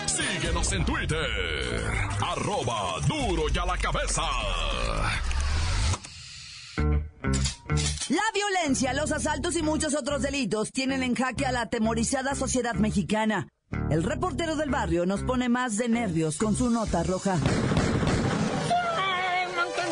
Síguenos 0.06 0.72
en 0.72 0.84
Twitter. 0.84 1.92
Arroba 2.20 3.00
duro 3.08 3.44
y 3.52 3.58
a 3.58 3.66
la 3.66 3.76
cabeza. 3.76 4.22
Violencia, 8.60 8.92
los 8.92 9.12
asaltos 9.12 9.56
y 9.56 9.62
muchos 9.62 9.94
otros 9.94 10.22
delitos 10.22 10.70
tienen 10.72 11.02
en 11.02 11.14
jaque 11.14 11.46
a 11.46 11.52
la 11.52 11.62
atemorizada 11.62 12.34
sociedad 12.34 12.74
mexicana. 12.74 13.48
El 13.90 14.02
reportero 14.02 14.56
del 14.56 14.70
barrio 14.70 15.06
nos 15.06 15.22
pone 15.22 15.48
más 15.48 15.76
de 15.76 15.88
nervios 15.88 16.36
con 16.36 16.54
su 16.56 16.70
nota 16.70 17.02
roja. 17.02 17.38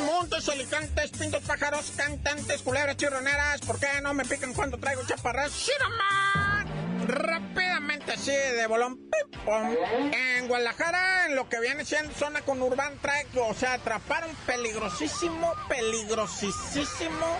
Montes, 0.07 0.49
alicantes, 0.49 1.11
pintos, 1.13 1.43
pájaros, 1.43 1.93
cantantes, 1.97 2.63
culebras, 2.63 2.97
chirroneras. 2.97 3.61
¿Por 3.61 3.79
qué 3.79 3.87
no 4.03 4.13
me 4.15 4.25
pican 4.25 4.53
cuando 4.53 4.77
traigo 4.79 5.03
chaparras? 5.07 5.53
¡Shiraman! 5.53 7.07
Rápidamente 7.07 8.13
así 8.13 8.33
de 8.33 8.67
bolón. 8.67 8.97
pim, 8.97 9.41
pom. 9.45 9.77
En 10.13 10.49
Guadalajara, 10.49 11.27
en 11.27 11.37
lo 11.37 11.49
que 11.49 11.61
viene 11.61 11.85
siendo 11.85 12.13
zona 12.13 12.41
con 12.43 12.61
Urban 12.61 12.99
Track, 12.99 13.29
o 13.37 13.55
sea, 13.55 13.75
atraparon 13.75 14.31
peligrosísimo, 14.47 15.55
peligrosísimo. 15.69 17.39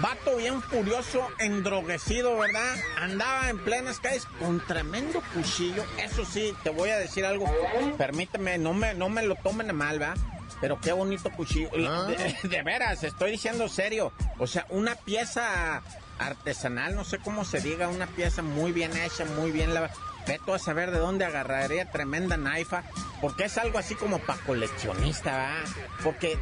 Vato 0.00 0.36
bien 0.36 0.62
furioso, 0.62 1.26
endroguecido, 1.38 2.38
¿verdad? 2.38 2.76
Andaba 2.96 3.50
en 3.50 3.58
plenas 3.58 3.98
calles 3.98 4.26
con 4.38 4.64
tremendo 4.64 5.22
cuchillo. 5.34 5.84
Eso 5.98 6.24
sí, 6.24 6.54
te 6.62 6.70
voy 6.70 6.90
a 6.90 6.98
decir 6.98 7.24
algo. 7.24 7.46
Permíteme, 7.96 8.58
no 8.58 8.74
me, 8.74 8.94
no 8.94 9.08
me 9.08 9.22
lo 9.22 9.34
tomen 9.36 9.70
a 9.70 9.72
mal, 9.72 10.00
¿va? 10.00 10.14
Pero 10.60 10.80
qué 10.80 10.92
bonito 10.92 11.30
cuchillo. 11.30 11.70
De, 11.70 12.36
de 12.48 12.62
veras, 12.62 13.02
estoy 13.02 13.32
diciendo 13.32 13.68
serio. 13.68 14.12
O 14.38 14.46
sea, 14.46 14.66
una 14.68 14.94
pieza 14.94 15.82
artesanal, 16.18 16.94
no 16.94 17.04
sé 17.04 17.18
cómo 17.18 17.44
se 17.44 17.60
diga, 17.60 17.88
una 17.88 18.06
pieza 18.06 18.42
muy 18.42 18.72
bien 18.72 18.96
hecha, 18.96 19.24
muy 19.24 19.50
bien 19.50 19.74
lavada. 19.74 19.94
Veto 20.26 20.54
a 20.54 20.58
saber 20.58 20.90
de 20.90 20.98
dónde 20.98 21.24
agarraría 21.24 21.90
tremenda 21.90 22.36
naifa, 22.36 22.82
porque 23.20 23.44
es 23.44 23.56
algo 23.58 23.78
así 23.78 23.94
como 23.94 24.18
para 24.18 24.38
coleccionista, 24.42 25.30
¿verdad? 25.32 25.64
Porque 26.04 26.38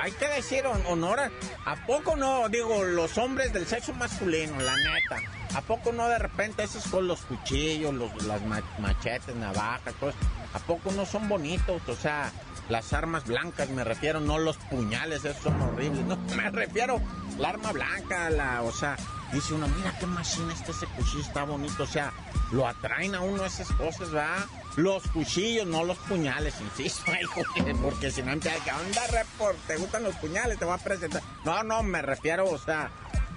hay 0.00 0.12
que 0.12 0.28
decir 0.28 0.64
hon- 0.66 0.84
honor, 0.86 1.20
a- 1.20 1.30
¿a 1.66 1.86
poco 1.86 2.16
no, 2.16 2.48
digo, 2.48 2.84
los 2.84 3.18
hombres 3.18 3.52
del 3.52 3.66
sexo 3.66 3.92
masculino, 3.94 4.58
la 4.60 4.76
neta? 4.76 5.16
¿A 5.56 5.60
poco 5.62 5.92
no 5.92 6.08
de 6.08 6.18
repente 6.18 6.64
esos 6.64 6.84
con 6.88 7.06
los 7.06 7.20
cuchillos, 7.22 7.94
los, 7.94 8.24
las 8.24 8.42
ma- 8.42 8.62
machetes, 8.78 9.34
navajas, 9.36 9.94
todo 10.00 10.12
¿A 10.52 10.58
poco 10.60 10.92
no 10.92 11.04
son 11.04 11.28
bonitos? 11.28 11.82
O 11.88 11.96
sea, 11.96 12.30
las 12.68 12.92
armas 12.92 13.24
blancas 13.26 13.68
me 13.70 13.82
refiero, 13.84 14.20
no 14.20 14.38
los 14.38 14.56
puñales, 14.56 15.24
esos 15.24 15.42
son 15.42 15.60
horribles. 15.62 16.04
No, 16.06 16.16
me 16.36 16.50
refiero 16.50 17.00
la 17.38 17.48
arma 17.50 17.72
blanca, 17.72 18.30
la, 18.30 18.62
o 18.62 18.70
sea, 18.72 18.96
dice 19.34 19.54
uno, 19.54 19.68
mira 19.68 19.94
qué 19.98 20.06
machina 20.06 20.52
este 20.52 20.72
ese 20.72 20.86
cuchillo, 20.86 21.20
está 21.20 21.44
bonito, 21.44 21.82
o 21.82 21.86
sea, 21.86 22.12
lo 22.52 22.66
atraen 22.66 23.14
a 23.14 23.20
uno 23.20 23.44
esas 23.44 23.68
cosas, 23.72 24.10
¿verdad? 24.10 24.46
Los 24.76 25.06
cuchillos, 25.08 25.66
no 25.66 25.84
los 25.84 25.98
puñales, 25.98 26.54
insisto, 26.60 27.12
porque 27.82 28.10
si 28.10 28.22
no 28.22 28.32
empieza, 28.32 28.62
¿qué 28.64 28.72
onda, 28.72 29.06
report? 29.08 29.58
¿Te 29.66 29.76
gustan 29.76 30.04
los 30.04 30.14
puñales? 30.16 30.58
Te 30.58 30.64
voy 30.64 30.74
a 30.74 30.78
presentar. 30.78 31.22
No, 31.44 31.62
no, 31.62 31.82
me 31.82 32.00
refiero, 32.02 32.48
o 32.48 32.58
sea, 32.58 32.90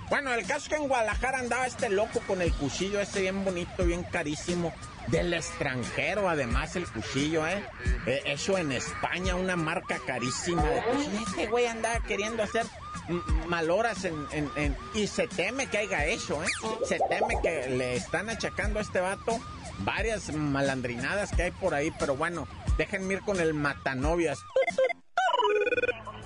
bueno, 0.09 0.33
el 0.33 0.45
caso 0.45 0.59
es 0.59 0.69
que 0.69 0.75
en 0.75 0.87
Guadalajara 0.87 1.39
andaba 1.39 1.67
este 1.67 1.89
loco 1.89 2.21
con 2.25 2.41
el 2.41 2.53
cuchillo 2.53 3.01
ese 3.01 3.21
bien 3.21 3.43
bonito, 3.43 3.83
bien 3.83 4.03
carísimo. 4.03 4.73
Del 5.07 5.33
extranjero, 5.33 6.29
además, 6.29 6.75
el 6.75 6.87
cuchillo, 6.87 7.45
¿eh? 7.47 7.63
Eh, 8.05 8.23
Eso 8.25 8.57
en 8.57 8.71
España, 8.71 9.35
una 9.35 9.55
marca 9.55 9.99
carísima 10.05 10.63
de. 10.63 10.81
Este 11.27 11.47
güey 11.47 11.65
andaba 11.65 11.99
queriendo 12.01 12.43
hacer 12.43 12.65
m- 13.09 13.21
maloras 13.47 14.03
en, 14.05 14.15
en- 14.31 14.51
en- 14.55 14.77
Y 14.93 15.07
se 15.07 15.27
teme 15.27 15.67
que 15.67 15.77
haya 15.79 16.05
hecho, 16.05 16.43
¿eh? 16.43 16.47
Se 16.85 16.99
teme 17.09 17.35
que 17.41 17.67
le 17.69 17.95
están 17.95 18.29
achacando 18.29 18.79
a 18.79 18.81
este 18.81 18.99
vato 18.99 19.39
varias 19.79 20.33
malandrinadas 20.33 21.31
que 21.31 21.43
hay 21.43 21.51
por 21.51 21.73
ahí, 21.73 21.91
pero 21.99 22.15
bueno, 22.15 22.47
déjenme 22.77 23.15
ir 23.15 23.21
con 23.21 23.39
el 23.39 23.53
matanovias. 23.53 24.39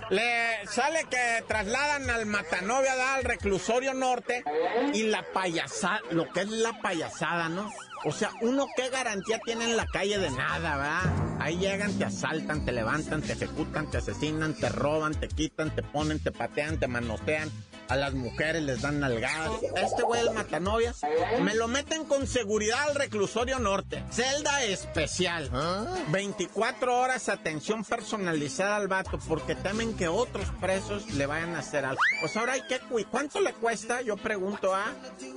Le 0.09 0.67
sale 0.67 1.05
que 1.09 1.43
trasladan 1.47 2.09
al 2.09 2.25
Matanovia, 2.25 3.13
al 3.15 3.23
reclusorio 3.23 3.93
norte, 3.93 4.43
y 4.93 5.03
la 5.03 5.23
payasada, 5.33 6.01
lo 6.11 6.29
que 6.33 6.41
es 6.41 6.49
la 6.49 6.73
payasada, 6.81 7.47
¿no? 7.47 7.71
O 8.03 8.11
sea, 8.11 8.31
uno 8.41 8.65
qué 8.75 8.89
garantía 8.89 9.39
tiene 9.45 9.65
en 9.65 9.77
la 9.77 9.85
calle 9.85 10.17
de 10.17 10.31
nada, 10.31 10.75
¿verdad? 10.75 11.37
Ahí 11.39 11.57
llegan, 11.57 11.93
te 11.93 12.05
asaltan, 12.05 12.65
te 12.65 12.71
levantan, 12.71 13.21
te 13.21 13.33
ejecutan, 13.33 13.91
te 13.91 13.97
asesinan, 13.97 14.55
te 14.55 14.69
roban, 14.69 15.13
te 15.13 15.27
quitan, 15.27 15.75
te 15.75 15.83
ponen, 15.83 16.19
te 16.19 16.31
patean, 16.31 16.79
te 16.79 16.87
manotean. 16.87 17.51
A 17.91 17.97
las 17.97 18.13
mujeres 18.13 18.63
les 18.63 18.81
dan 18.81 19.01
nalgadas. 19.01 19.51
Este 19.75 20.03
güey, 20.03 20.21
el 20.21 20.31
matanovias, 20.31 21.01
me 21.41 21.53
lo 21.55 21.67
meten 21.67 22.05
con 22.05 22.25
seguridad 22.25 22.83
al 22.87 22.95
reclusorio 22.95 23.59
norte. 23.59 24.01
Celda 24.09 24.63
especial. 24.63 25.51
24 26.07 26.97
horas 26.97 27.27
atención 27.27 27.83
personalizada 27.83 28.77
al 28.77 28.87
vato 28.87 29.19
porque 29.27 29.55
temen 29.55 29.97
que 29.97 30.07
otros 30.07 30.45
presos 30.61 31.11
le 31.15 31.25
vayan 31.25 31.53
a 31.53 31.59
hacer 31.59 31.83
algo. 31.83 31.99
Pues 32.21 32.37
ahora 32.37 32.53
hay 32.53 32.61
que 32.61 32.79
cuidar. 32.79 33.11
¿Cuánto 33.11 33.41
le 33.41 33.51
cuesta, 33.51 34.01
yo 34.01 34.15
pregunto, 34.15 34.73
a, 34.73 34.85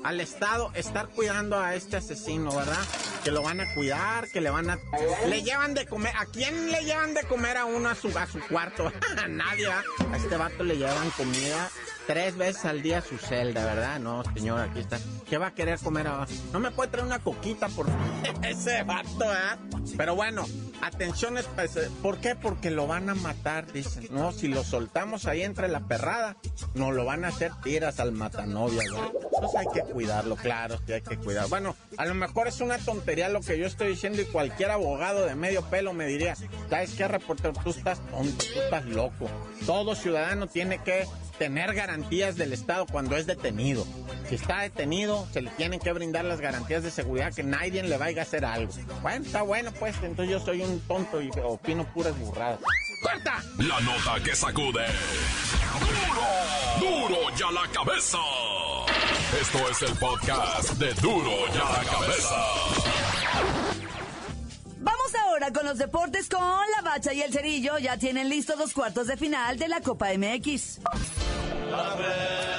al 0.05 0.21
Estado 0.21 0.71
estar 0.77 1.09
cuidando 1.09 1.59
a 1.59 1.75
este 1.75 1.97
asesino, 1.97 2.55
verdad? 2.55 2.85
Que 3.25 3.33
lo 3.33 3.43
van 3.43 3.63
a 3.63 3.75
cuidar, 3.75 4.29
que 4.29 4.41
le 4.41 4.51
van 4.51 4.71
a... 4.71 4.79
Le 5.27 5.43
llevan 5.43 5.75
de 5.75 5.87
comer. 5.87 6.13
¿A 6.17 6.27
quién 6.27 6.71
le 6.71 6.85
llevan 6.85 7.15
de 7.15 7.25
comer 7.25 7.57
a 7.57 7.65
uno 7.65 7.89
a 7.89 7.97
su, 7.97 8.17
a 8.17 8.29
su 8.29 8.39
cuarto? 8.47 8.93
a 9.17 9.27
nadie, 9.27 9.67
¿verdad? 9.67 9.83
A 10.13 10.17
este 10.19 10.37
vato 10.37 10.63
le 10.63 10.77
llevan 10.77 11.11
comida 11.11 11.69
tres 12.07 12.37
veces 12.37 12.65
al 12.65 12.83
día 12.83 13.01
su 13.01 13.17
celda, 13.19 13.65
¿verdad? 13.65 13.99
No, 14.01 14.23
señor, 14.35 14.61
aquí 14.61 14.81
está. 14.81 14.99
¿Qué 15.29 15.39
va 15.39 15.49
a 15.49 15.55
querer 15.55 15.79
comer 15.79 16.07
ahora? 16.07 16.27
No 16.53 16.61
me 16.61 16.71
puede 16.71 16.91
traer 16.91 17.07
una 17.07 17.19
coquita 17.19 17.69
por 17.69 17.87
ese 18.43 18.83
vato, 18.83 19.19
¿verdad? 19.19 19.59
Pero 19.97 20.15
bueno, 20.15 20.45
atención 20.83 21.39
especial. 21.39 21.91
¿Por 22.03 22.19
qué? 22.19 22.35
Porque 22.35 22.71
lo 22.71 22.87
van 22.87 23.09
a 23.09 23.15
matar, 23.15 23.71
dicen. 23.73 24.09
No, 24.11 24.33
si 24.33 24.49
lo 24.49 24.65
soltamos 24.65 25.27
ahí 25.27 25.43
entre 25.43 25.69
la 25.69 25.81
perrada, 25.81 26.37
nos 26.75 26.95
lo 26.95 27.05
van 27.05 27.25
a 27.25 27.29
hacer 27.29 27.53
tiras 27.63 28.01
al 28.01 28.13
matanovia. 28.13 28.83
Entonces 28.85 29.61
hay 29.61 29.67
que 29.73 29.81
cuidarlo, 29.81 30.37
claro, 30.37 30.79
sí 30.87 30.93
hay 30.93 31.03
que 31.03 31.17
cuidar. 31.17 31.49
Bueno, 31.49 31.77
a 31.97 32.07
lo 32.07 32.15
mejor 32.15 32.49
es 32.49 32.61
una 32.61 32.79
tontería 32.79 33.29
lo 33.29 33.41
que 33.41 33.59
yo 33.59 33.67
estoy 33.67 33.89
diciendo 33.89 34.21
y 34.23 34.27
cualquier 34.27 34.71
abogado 34.71 35.27
de 35.27 35.35
medio 35.35 35.63
pelo 35.63 35.93
me 35.93 36.07
diría, 36.07 36.37
¿sabes 36.71 36.95
qué, 36.95 37.09
reportero? 37.09 37.53
Tú 37.63 37.71
estás 37.71 38.01
tonto, 38.11 38.45
tú 38.53 38.61
estás 38.61 38.85
loco. 38.87 39.29
Todo 39.67 39.95
ciudadano 39.95 40.47
tiene 40.47 40.83
que 40.83 41.07
tener 41.39 41.75
garantías 41.75 42.37
del 42.37 42.53
Estado 42.53 42.87
cuando 42.87 43.17
es 43.17 43.27
detenido. 43.27 43.87
Si 44.29 44.37
está 44.37 44.63
detenido, 44.63 45.27
se 45.33 45.43
le 45.43 45.51
tienen 45.51 45.81
que 45.81 45.93
brindar 45.93 46.25
las 46.25 46.41
garantías 46.41 46.83
de 46.83 46.91
seguridad 46.91 47.35
que 47.35 47.43
nadie 47.43 47.83
le 47.83 47.97
vaya 47.97 48.23
a 48.23 48.25
hacer 48.25 48.45
algo. 48.45 48.73
Bueno, 49.03 49.25
está 49.25 49.43
bueno, 49.43 49.73
pues, 49.79 49.97
entonces 50.03 50.31
yo 50.31 50.41
soy 50.41 50.63
un 50.65 50.81
tonto 50.81 51.21
y 51.21 51.31
opino 51.43 51.85
puras 51.93 52.19
burradas. 52.19 52.61
¡Corta! 53.03 53.43
La 53.59 53.81
nota 53.81 54.23
que 54.23 54.35
sacude. 54.35 54.85
¡Duro! 56.79 57.09
¡Duro 57.09 57.37
ya 57.37 57.51
la 57.51 57.69
cabeza! 57.71 58.19
Esto 59.41 59.59
es 59.69 59.83
el 59.83 59.99
podcast 59.99 60.71
de 60.73 60.95
Duro 60.95 61.47
ya 61.53 61.65
la 61.65 61.85
cabeza. 61.85 62.37
Vamos 64.79 65.15
ahora 65.25 65.53
con 65.53 65.67
los 65.67 65.79
deportes 65.79 66.29
con 66.29 66.41
la 66.41 66.83
bacha 66.83 67.13
y 67.13 67.23
el 67.23 67.33
cerillo. 67.33 67.79
Ya 67.79 67.97
tienen 67.97 68.29
listos 68.29 68.59
los 68.59 68.73
cuartos 68.73 69.07
de 69.07 69.17
final 69.17 69.59
de 69.59 69.69
la 69.69 69.81
Copa 69.81 70.09
MX. 70.17 70.81
¡La 71.71 72.54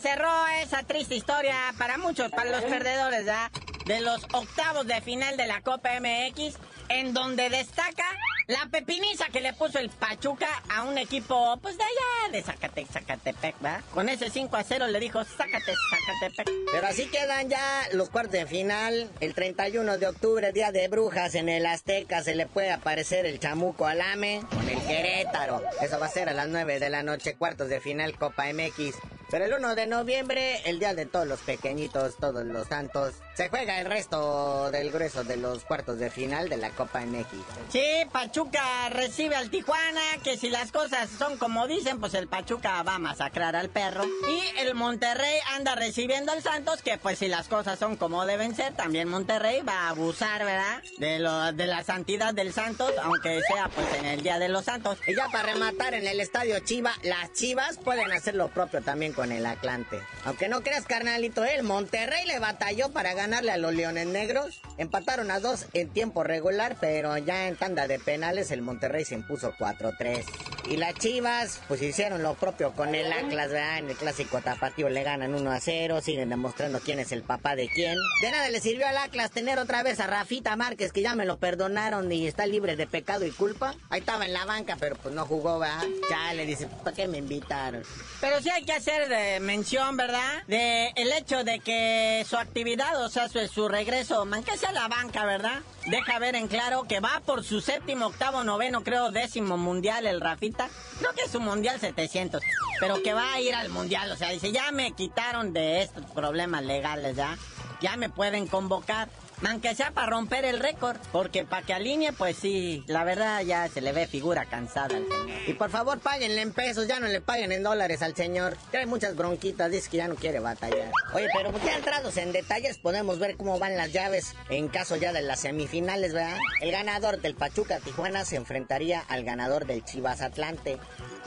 se 0.00 0.08
cerró 0.08 0.46
esa 0.62 0.82
triste 0.82 1.14
historia 1.14 1.54
para 1.76 1.98
muchos, 1.98 2.30
para 2.30 2.50
los 2.50 2.62
perdedores, 2.62 3.26
¿ya? 3.26 3.50
De 3.84 4.00
los 4.00 4.24
octavos 4.32 4.86
de 4.86 5.00
final 5.02 5.36
de 5.36 5.46
la 5.46 5.60
Copa 5.60 5.90
MX, 6.00 6.54
en 6.88 7.12
donde 7.12 7.50
destaca 7.50 8.04
la 8.46 8.66
pepiniza 8.70 9.26
que 9.26 9.40
le 9.40 9.52
puso 9.52 9.78
el 9.78 9.90
Pachuca 9.90 10.48
a 10.68 10.84
un 10.84 10.96
equipo, 10.96 11.58
pues 11.60 11.76
de 11.76 11.84
allá, 11.84 12.32
de 12.32 12.42
Zacatepec, 12.42 12.90
Zacatepec, 12.90 13.60
¿verdad? 13.60 13.82
Con 13.92 14.08
ese 14.08 14.30
5 14.30 14.56
a 14.56 14.64
0 14.64 14.86
le 14.86 15.00
dijo, 15.00 15.22
sácate, 15.22 15.72
Zacatepec. 15.90 16.50
Pero 16.72 16.86
así 16.86 17.06
quedan 17.06 17.48
ya 17.48 17.82
los 17.92 18.10
cuartos 18.10 18.32
de 18.32 18.46
final. 18.46 19.10
El 19.20 19.34
31 19.34 19.98
de 19.98 20.06
octubre, 20.06 20.52
día 20.52 20.72
de 20.72 20.88
brujas, 20.88 21.34
en 21.34 21.48
el 21.48 21.66
Azteca 21.66 22.22
se 22.22 22.34
le 22.34 22.46
puede 22.46 22.72
aparecer 22.72 23.26
el 23.26 23.38
chamuco 23.38 23.86
Alame 23.86 24.40
con 24.48 24.68
el 24.68 24.80
Querétaro. 24.82 25.62
Eso 25.82 25.98
va 26.00 26.06
a 26.06 26.10
ser 26.10 26.28
a 26.28 26.32
las 26.32 26.48
9 26.48 26.80
de 26.80 26.90
la 26.90 27.02
noche, 27.02 27.36
cuartos 27.36 27.68
de 27.68 27.80
final 27.80 28.16
Copa 28.16 28.46
MX. 28.52 28.96
Pero 29.30 29.44
el 29.44 29.54
1 29.54 29.74
de 29.76 29.86
noviembre, 29.86 30.60
el 30.64 30.80
día 30.80 30.92
de 30.92 31.06
todos 31.06 31.26
los 31.26 31.38
pequeñitos, 31.40 32.16
todos 32.16 32.44
los 32.44 32.66
santos, 32.66 33.14
se 33.40 33.48
juega 33.48 33.80
el 33.80 33.86
resto 33.86 34.70
del 34.70 34.90
grueso 34.90 35.24
de 35.24 35.38
los 35.38 35.64
cuartos 35.64 35.98
de 35.98 36.10
final 36.10 36.50
de 36.50 36.58
la 36.58 36.68
Copa 36.72 37.00
MX. 37.00 37.28
Sí, 37.70 37.82
Pachuca 38.12 38.90
recibe 38.90 39.34
al 39.34 39.48
Tijuana, 39.48 40.02
que 40.22 40.36
si 40.36 40.50
las 40.50 40.70
cosas 40.70 41.08
son 41.08 41.38
como 41.38 41.66
dicen, 41.66 42.00
pues 42.00 42.12
el 42.12 42.28
Pachuca 42.28 42.82
va 42.82 42.96
a 42.96 42.98
masacrar 42.98 43.56
al 43.56 43.70
perro. 43.70 44.04
Y 44.04 44.58
el 44.58 44.74
Monterrey 44.74 45.38
anda 45.54 45.74
recibiendo 45.74 46.32
al 46.32 46.42
Santos, 46.42 46.82
que 46.82 46.98
pues 46.98 47.18
si 47.18 47.28
las 47.28 47.48
cosas 47.48 47.78
son 47.78 47.96
como 47.96 48.26
deben 48.26 48.54
ser, 48.54 48.74
también 48.74 49.08
Monterrey 49.08 49.62
va 49.62 49.86
a 49.86 49.88
abusar, 49.88 50.44
¿verdad? 50.44 50.82
De, 50.98 51.18
lo, 51.18 51.50
de 51.52 51.66
la 51.66 51.82
santidad 51.82 52.34
del 52.34 52.52
Santos, 52.52 52.92
aunque 53.02 53.40
sea 53.48 53.68
pues 53.68 53.86
en 53.94 54.04
el 54.04 54.22
Día 54.22 54.38
de 54.38 54.50
los 54.50 54.66
Santos. 54.66 54.98
Y 55.06 55.14
ya 55.14 55.28
para 55.28 55.54
rematar 55.54 55.94
en 55.94 56.06
el 56.06 56.20
estadio 56.20 56.58
Chiva, 56.58 56.92
las 57.04 57.32
Chivas 57.32 57.78
pueden 57.78 58.12
hacer 58.12 58.34
lo 58.34 58.48
propio 58.48 58.82
también 58.82 59.14
con 59.14 59.32
el 59.32 59.46
Atlante. 59.46 59.98
Aunque 60.26 60.50
no 60.50 60.60
creas, 60.60 60.84
carnalito, 60.84 61.42
el 61.42 61.62
Monterrey 61.62 62.26
le 62.26 62.38
batalló 62.38 62.90
para 62.90 63.14
ganarle 63.30 63.52
a 63.52 63.58
los 63.58 63.72
Leones 63.72 64.08
Negros. 64.08 64.60
Empataron 64.76 65.30
a 65.30 65.38
dos 65.38 65.66
en 65.72 65.88
tiempo 65.90 66.24
regular, 66.24 66.76
pero 66.80 67.16
ya 67.16 67.46
en 67.46 67.54
tanda 67.54 67.86
de 67.86 68.00
penales 68.00 68.50
el 68.50 68.60
Monterrey 68.60 69.04
se 69.04 69.14
impuso 69.14 69.52
4-3. 69.56 70.24
Y 70.68 70.76
las 70.76 70.94
Chivas, 70.94 71.60
pues 71.68 71.82
hicieron 71.82 72.22
lo 72.22 72.34
propio 72.34 72.72
con 72.72 72.94
el 72.94 73.12
Atlas, 73.12 73.50
¿verdad? 73.50 73.78
En 73.78 73.90
el 73.90 73.96
clásico 73.96 74.40
tapatío 74.40 74.88
le 74.88 75.02
ganan 75.02 75.32
1-0, 75.32 76.00
siguen 76.00 76.28
demostrando 76.28 76.80
quién 76.80 77.00
es 77.00 77.12
el 77.12 77.22
papá 77.22 77.56
de 77.56 77.68
quién. 77.68 77.96
De 78.20 78.30
nada 78.30 78.48
le 78.50 78.60
sirvió 78.60 78.86
al 78.86 78.96
Atlas 78.96 79.30
tener 79.30 79.58
otra 79.58 79.82
vez 79.82 80.00
a 80.00 80.06
Rafita 80.06 80.56
Márquez, 80.56 80.92
que 80.92 81.02
ya 81.02 81.14
me 81.14 81.24
lo 81.24 81.38
perdonaron 81.38 82.10
y 82.12 82.26
está 82.26 82.46
libre 82.46 82.76
de 82.76 82.86
pecado 82.86 83.26
y 83.26 83.30
culpa. 83.30 83.74
Ahí 83.88 84.00
estaba 84.00 84.26
en 84.26 84.32
la 84.32 84.44
banca, 84.44 84.76
pero 84.78 84.96
pues 84.96 85.14
no 85.14 85.24
jugó, 85.26 85.58
¿verdad? 85.58 85.84
Ya 86.10 86.34
le 86.34 86.46
dice, 86.46 86.68
¿para 86.84 86.94
qué 86.94 87.08
me 87.08 87.18
invitaron? 87.18 87.82
Pero 88.20 88.40
sí 88.40 88.50
hay 88.50 88.64
que 88.64 88.72
hacer 88.72 89.08
de 89.08 89.40
mención, 89.40 89.96
¿verdad? 89.96 90.44
De 90.46 90.92
el 90.96 91.10
hecho 91.12 91.42
de 91.42 91.60
que 91.60 92.24
su 92.28 92.36
actividad, 92.36 93.02
o 93.02 93.08
sea, 93.08 93.28
su, 93.28 93.46
su 93.48 93.68
regreso, 93.68 94.24
man, 94.26 94.44
que 94.44 94.56
sea 94.56 94.72
la 94.72 94.88
banca, 94.88 95.24
¿verdad? 95.24 95.60
Deja 95.86 96.18
ver 96.18 96.36
en 96.36 96.46
claro 96.46 96.84
que 96.84 97.00
va 97.00 97.22
por 97.24 97.42
su 97.42 97.60
séptimo, 97.60 98.06
octavo, 98.06 98.44
noveno, 98.44 98.84
creo, 98.84 99.10
décimo 99.10 99.56
mundial 99.56 100.06
el 100.06 100.20
Rafita. 100.20 100.49
Creo 100.98 101.12
que 101.12 101.22
es 101.22 101.30
su 101.30 101.40
mundial 101.40 101.80
700, 101.80 102.42
pero 102.78 103.02
que 103.02 103.12
va 103.12 103.32
a 103.32 103.40
ir 103.40 103.54
al 103.54 103.68
mundial, 103.70 104.10
o 104.12 104.16
sea, 104.16 104.30
dice, 104.30 104.52
ya 104.52 104.70
me 104.72 104.92
quitaron 104.92 105.52
de 105.52 105.82
estos 105.82 106.04
problemas 106.06 106.62
legales, 106.64 107.16
¿ya? 107.16 107.36
Ya 107.80 107.96
me 107.96 108.10
pueden 108.10 108.46
convocar. 108.46 109.08
Aunque 109.48 109.74
sea 109.74 109.90
para 109.92 110.08
romper 110.08 110.44
el 110.44 110.60
récord, 110.60 110.98
porque 111.12 111.44
para 111.44 111.64
que 111.64 111.72
alinee, 111.72 112.12
pues 112.12 112.36
sí, 112.36 112.84
la 112.86 113.04
verdad 113.04 113.40
ya 113.42 113.68
se 113.68 113.80
le 113.80 113.92
ve 113.92 114.06
figura 114.06 114.44
cansada 114.44 114.96
al 114.96 115.08
señor. 115.08 115.40
Y 115.46 115.54
por 115.54 115.70
favor, 115.70 115.98
páguenle 115.98 116.42
en 116.42 116.52
pesos, 116.52 116.86
ya 116.86 117.00
no 117.00 117.06
le 117.06 117.20
paguen 117.20 117.50
en 117.52 117.62
dólares 117.62 118.02
al 118.02 118.14
señor. 118.14 118.56
Trae 118.70 118.86
muchas 118.86 119.16
bronquitas, 119.16 119.70
dice 119.70 119.88
que 119.90 119.96
ya 119.96 120.08
no 120.08 120.14
quiere 120.14 120.40
batallar. 120.40 120.92
Oye, 121.14 121.28
pero 121.32 121.52
ya 121.64 121.76
entrados 121.76 122.16
en 122.18 122.32
detalles, 122.32 122.78
podemos 122.78 123.18
ver 123.18 123.36
cómo 123.36 123.58
van 123.58 123.76
las 123.76 123.92
llaves 123.92 124.34
en 124.50 124.68
caso 124.68 124.96
ya 124.96 125.12
de 125.12 125.22
las 125.22 125.40
semifinales, 125.40 126.12
¿verdad? 126.12 126.36
El 126.60 126.70
ganador 126.70 127.20
del 127.20 127.34
Pachuca 127.34 127.80
Tijuana 127.80 128.24
se 128.24 128.36
enfrentaría 128.36 129.00
al 129.00 129.24
ganador 129.24 129.66
del 129.66 129.84
Chivas 129.84 130.20
Atlante. 130.20 130.78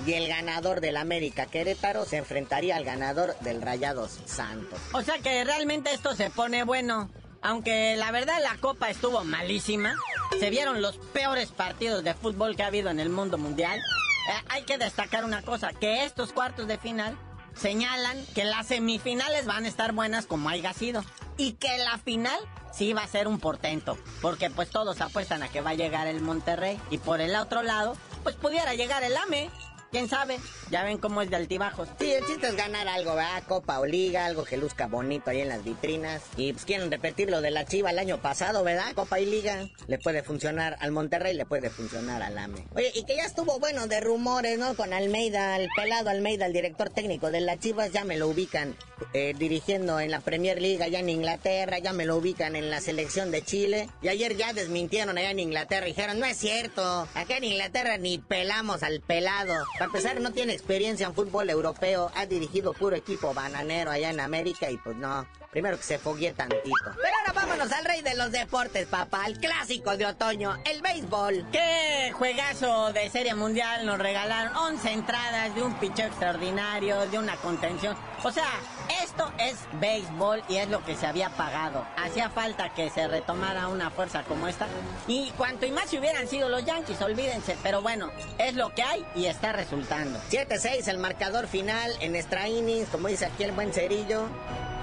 Y 0.05 0.13
el 0.13 0.27
ganador 0.27 0.81
del 0.81 0.97
América 0.97 1.45
Querétaro 1.45 2.05
se 2.05 2.17
enfrentaría 2.17 2.75
al 2.75 2.83
ganador 2.83 3.37
del 3.39 3.61
Rayados 3.61 4.19
Santos. 4.25 4.79
O 4.91 5.01
sea 5.01 5.19
que 5.19 5.43
realmente 5.43 5.93
esto 5.93 6.15
se 6.15 6.29
pone 6.29 6.63
bueno. 6.63 7.09
Aunque 7.43 7.95
la 7.97 8.11
verdad 8.11 8.41
la 8.41 8.57
copa 8.57 8.89
estuvo 8.89 9.23
malísima, 9.25 9.95
se 10.39 10.49
vieron 10.49 10.81
los 10.81 10.97
peores 10.97 11.51
partidos 11.51 12.03
de 12.03 12.13
fútbol 12.13 12.55
que 12.55 12.63
ha 12.63 12.67
habido 12.67 12.89
en 12.89 13.01
el 13.01 13.09
mundo 13.09 13.37
mundial. 13.37 13.79
Eh, 13.79 14.43
hay 14.49 14.63
que 14.63 14.77
destacar 14.77 15.25
una 15.25 15.41
cosa, 15.41 15.73
que 15.73 16.05
estos 16.05 16.31
cuartos 16.31 16.67
de 16.67 16.77
final 16.77 17.17
señalan 17.53 18.17
que 18.33 18.45
las 18.45 18.67
semifinales 18.67 19.45
van 19.45 19.65
a 19.65 19.67
estar 19.67 19.91
buenas 19.91 20.25
como 20.25 20.47
haya 20.49 20.73
sido. 20.73 21.03
Y 21.35 21.53
que 21.53 21.77
la 21.79 21.97
final 21.97 22.39
sí 22.71 22.93
va 22.93 23.03
a 23.03 23.07
ser 23.07 23.27
un 23.27 23.39
portento. 23.39 23.97
Porque 24.21 24.49
pues 24.49 24.69
todos 24.69 25.01
apuestan 25.01 25.43
a 25.43 25.49
que 25.49 25.61
va 25.61 25.71
a 25.71 25.75
llegar 25.75 26.07
el 26.07 26.21
Monterrey. 26.21 26.79
Y 26.91 26.97
por 26.97 27.21
el 27.21 27.35
otro 27.35 27.61
lado, 27.61 27.97
pues 28.23 28.35
pudiera 28.35 28.73
llegar 28.73 29.03
el 29.03 29.17
AME. 29.17 29.49
¿Quién 29.93 30.09
sabe? 30.09 30.39
Ya 30.71 30.83
ven 30.83 30.97
cómo 30.97 31.21
es 31.21 31.29
de 31.29 31.35
altibajos. 31.35 31.87
Sí, 31.99 32.11
el 32.11 32.25
chiste 32.25 32.47
es 32.47 32.55
ganar 32.55 32.87
algo, 32.87 33.13
¿verdad? 33.13 33.43
Copa 33.47 33.79
o 33.79 33.85
liga, 33.85 34.25
algo 34.25 34.43
que 34.43 34.57
luzca 34.57 34.87
bonito 34.87 35.29
ahí 35.29 35.41
en 35.41 35.49
las 35.49 35.63
vitrinas. 35.63 36.23
Y 36.35 36.51
pues 36.51 36.65
quieren 36.65 36.89
repetir 36.89 37.29
lo 37.29 37.41
de 37.41 37.51
la 37.51 37.63
Chiva 37.65 37.91
el 37.91 37.99
año 37.99 38.17
pasado, 38.17 38.63
¿verdad? 38.63 38.91
Copa 38.95 39.19
y 39.19 39.27
liga. 39.27 39.69
Le 39.85 39.99
puede 39.99 40.23
funcionar 40.23 40.77
al 40.79 40.91
Monterrey, 40.91 41.35
le 41.35 41.45
puede 41.45 41.69
funcionar 41.69 42.23
al 42.23 42.35
AME. 42.39 42.65
Oye, 42.75 42.91
y 42.95 43.05
que 43.05 43.15
ya 43.17 43.25
estuvo 43.25 43.59
bueno 43.59 43.85
de 43.85 43.99
rumores, 43.99 44.57
¿no? 44.57 44.73
Con 44.73 44.93
Almeida, 44.93 45.57
el 45.57 45.69
pelado 45.75 46.09
Almeida, 46.09 46.47
el 46.47 46.53
director 46.53 46.89
técnico 46.89 47.29
de 47.29 47.41
las 47.41 47.59
Chivas, 47.59 47.91
ya 47.91 48.03
me 48.03 48.17
lo 48.17 48.29
ubican 48.29 48.75
eh, 49.13 49.35
dirigiendo 49.37 49.99
en 49.99 50.09
la 50.09 50.21
Premier 50.21 50.59
League 50.59 50.83
allá 50.83 51.01
en 51.01 51.09
Inglaterra, 51.09 51.77
ya 51.77 51.93
me 51.93 52.05
lo 52.05 52.17
ubican 52.17 52.55
en 52.55 52.71
la 52.71 52.81
selección 52.81 53.29
de 53.29 53.43
Chile. 53.43 53.89
Y 54.01 54.07
ayer 54.07 54.35
ya 54.37 54.53
desmintieron 54.53 55.19
allá 55.19 55.29
en 55.29 55.39
Inglaterra 55.39 55.85
dijeron, 55.85 56.19
no 56.19 56.25
es 56.25 56.37
cierto, 56.37 57.07
acá 57.13 57.37
en 57.37 57.43
Inglaterra 57.43 57.97
ni 57.99 58.17
pelamos 58.17 58.81
al 58.81 59.01
pelado. 59.01 59.53
Para 59.83 59.97
empezar, 59.97 60.21
no 60.21 60.31
tiene 60.31 60.53
experiencia 60.53 61.07
en 61.07 61.13
fútbol 61.13 61.49
europeo, 61.49 62.09
ha 62.15 62.25
dirigido 62.25 62.71
puro 62.71 62.95
equipo 62.95 63.33
bananero 63.33 63.91
allá 63.91 64.11
en 64.11 64.21
América 64.21 64.71
y 64.71 64.77
pues 64.77 64.95
no. 64.95 65.27
Primero 65.51 65.75
que 65.75 65.83
se 65.83 65.99
foguee 65.99 66.31
tantito. 66.31 66.63
Pero 66.83 67.15
ahora 67.19 67.33
vámonos 67.33 67.69
al 67.69 67.83
rey 67.83 68.01
de 68.01 68.15
los 68.15 68.31
deportes, 68.31 68.87
papá. 68.87 69.25
El 69.27 69.37
clásico 69.39 69.97
de 69.97 70.05
otoño, 70.05 70.57
el 70.63 70.81
béisbol. 70.81 71.47
¡Qué 71.51 72.13
juegazo 72.13 72.93
de 72.93 73.09
Serie 73.09 73.35
Mundial! 73.35 73.85
Nos 73.85 73.99
regalaron 73.99 74.55
11 74.55 74.89
entradas 74.89 75.53
de 75.53 75.61
un 75.61 75.73
picheo 75.75 76.07
extraordinario, 76.07 77.05
de 77.07 77.19
una 77.19 77.35
contención. 77.35 77.97
O 78.23 78.31
sea, 78.31 78.53
esto 79.01 79.31
es 79.37 79.55
béisbol 79.79 80.43
y 80.49 80.57
es 80.57 80.69
lo 80.69 80.83
que 80.83 80.95
se 80.95 81.07
había 81.07 81.29
pagado. 81.29 81.85
Hacía 81.97 82.29
falta 82.29 82.73
que 82.73 82.89
se 82.89 83.07
retomara 83.07 83.67
una 83.67 83.89
fuerza 83.89 84.23
como 84.23 84.47
esta. 84.47 84.67
Y 85.07 85.31
cuanto 85.31 85.65
y 85.65 85.71
más 85.71 85.89
si 85.89 85.97
hubieran 85.97 86.27
sido 86.27 86.49
los 86.49 86.65
Yankees, 86.65 87.01
olvídense. 87.01 87.57
Pero 87.63 87.81
bueno, 87.81 88.11
es 88.37 88.55
lo 88.55 88.73
que 88.73 88.83
hay 88.83 89.05
y 89.15 89.25
está 89.25 89.53
resultando. 89.53 90.19
7-6 90.29 90.87
el 90.87 90.97
marcador 90.97 91.47
final 91.47 91.91
en 91.99 92.15
extra 92.15 92.47
innings, 92.47 92.89
como 92.89 93.07
dice 93.07 93.25
aquí 93.25 93.43
el 93.43 93.51
buen 93.51 93.73
cerillo. 93.73 94.27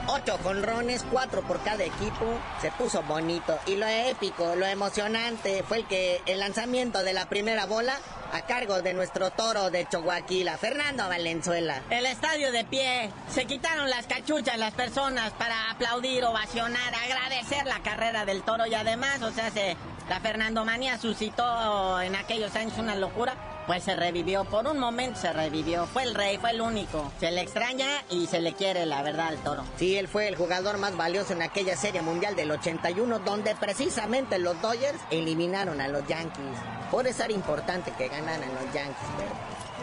Ocho 0.07 0.38
jonrones, 0.42 1.05
cuatro 1.11 1.42
por 1.42 1.62
cada 1.62 1.85
equipo. 1.85 2.27
Se 2.61 2.70
puso 2.73 3.03
bonito. 3.03 3.59
Y 3.66 3.77
lo 3.77 3.87
épico, 3.87 4.57
lo 4.57 4.66
emocionante 4.66 5.62
fue 5.62 5.85
que 5.85 6.20
el 6.27 6.40
lanzamiento 6.40 7.03
de 7.03 7.12
la 7.12 7.29
primera 7.29 7.66
bola 7.66 7.96
a 8.32 8.42
cargo 8.42 8.82
de 8.82 8.94
nuestro 8.94 9.30
toro 9.30 9.70
de 9.70 9.86
Chihuahua, 9.88 10.56
Fernando 10.58 11.08
Valenzuela. 11.08 11.82
El 11.90 12.06
estadio 12.06 12.52
de 12.52 12.64
pie. 12.64 13.10
Se 13.28 13.46
quitaron 13.46 13.90
las 13.90 14.06
cachuchas 14.06 14.58
las 14.58 14.72
personas 14.74 15.32
para 15.32 15.70
aplaudir, 15.70 16.24
ovacionar, 16.24 16.94
agradecer 16.94 17.66
la 17.66 17.80
carrera 17.80 18.24
del 18.24 18.42
toro 18.42 18.66
y 18.66 18.74
además, 18.74 19.22
o 19.22 19.30
sea, 19.30 19.50
se, 19.50 19.76
la 20.08 20.20
Fernando 20.20 20.64
Manía 20.64 20.98
suscitó 20.98 22.00
en 22.00 22.14
aquellos 22.14 22.54
años 22.56 22.78
una 22.78 22.94
locura. 22.94 23.34
Pues 23.70 23.85
se 23.85 23.94
revivió, 23.94 24.44
por 24.46 24.66
un 24.66 24.80
momento 24.80 25.20
se 25.20 25.33
revivió. 25.33 25.87
Fue 25.87 26.02
el 26.02 26.16
rey, 26.16 26.38
fue 26.38 26.50
el 26.50 26.61
único. 26.61 27.12
Se 27.20 27.30
le 27.30 27.40
extraña 27.40 27.87
y 28.11 28.26
se 28.26 28.40
le 28.40 28.52
quiere, 28.52 28.85
la 28.85 29.00
verdad, 29.04 29.28
al 29.28 29.38
toro. 29.44 29.62
Sí, 29.76 29.96
él 29.96 30.09
fue 30.09 30.26
el 30.26 30.35
jugador 30.35 30.76
más 30.78 30.96
valioso 30.96 31.35
en 31.35 31.42
aquella 31.42 31.76
serie 31.76 32.02
mundial 32.02 32.35
del 32.35 32.50
81, 32.50 33.20
donde 33.20 33.54
precisamente 33.54 34.40
los 34.40 34.61
Dodgers 34.61 34.98
eliminaron 35.12 35.80
a 35.80 35.87
los 35.87 36.04
Yankees. 36.09 36.59
Por 36.90 37.06
eso 37.06 37.22
era 37.22 37.33
importante 37.33 37.92
que 37.96 38.09
ganaran 38.09 38.52
los 38.54 38.74
Yankees, 38.74 39.09
pero 39.16 39.30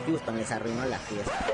Houston 0.05 0.35
les 0.35 0.51
arruinó 0.51 0.83
la 0.83 0.99
fiesta. 0.99 1.45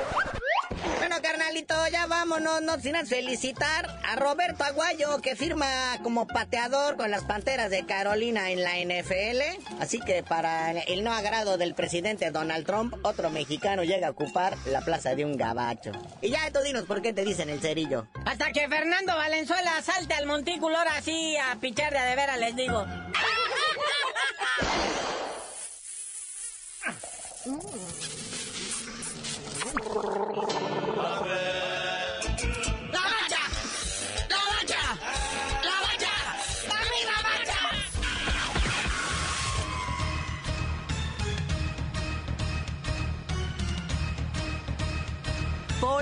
Bueno, 0.98 1.16
carnalito, 1.22 1.76
ya 1.92 2.08
vámonos, 2.08 2.62
no 2.62 2.80
sin 2.80 2.96
felicitar 3.06 4.00
a 4.04 4.16
Roberto 4.16 4.64
Aguayo, 4.64 5.22
que 5.22 5.36
firma 5.36 5.68
como 6.02 6.28
pateador 6.28 6.98
con 6.98 7.12
las 7.12 7.24
Panteras 7.24 7.70
de 7.70 7.86
Carolina 7.86 8.52
en 8.52 8.64
la 8.64 8.78
NFL. 8.78 9.42
Así 9.80 10.00
que 10.00 10.24
para 10.24 10.72
el 10.72 11.04
no 11.04 11.14
agrado 11.14 11.58
del 11.58 11.76
presidente 11.76 12.32
Donald 12.32 12.66
Trump, 12.66 12.96
otro 13.04 13.30
mexicano 13.30 13.84
llega 13.84 14.08
a 14.08 14.12
ocupar 14.12 14.58
la 14.66 14.82
plaza 14.82 15.16
de 15.16 15.26
un 15.26 15.38
gabacho. 15.38 15.92
Y 16.22 16.30
ya 16.30 16.52
tú 16.52 16.60
dinos 16.62 16.84
por 16.84 17.02
qué 17.02 17.14
te 17.14 17.24
dicen 17.24 17.50
el 17.50 17.62
cerillo. 17.62 18.08
Hasta 18.26 18.52
que 18.52 18.68
Fernando 18.68 19.16
Valenzuela 19.16 19.82
salte 19.82 20.14
al 20.14 20.26
montículo, 20.26 20.78
ahora 20.78 21.02
sí 21.02 21.36
a 21.38 21.56
pichar 21.60 21.94
de 21.94 22.00
a 22.00 22.06
de 22.06 22.16
veras, 22.16 22.40
les 22.40 22.56
digo. 22.56 22.86
¡La 29.86 30.54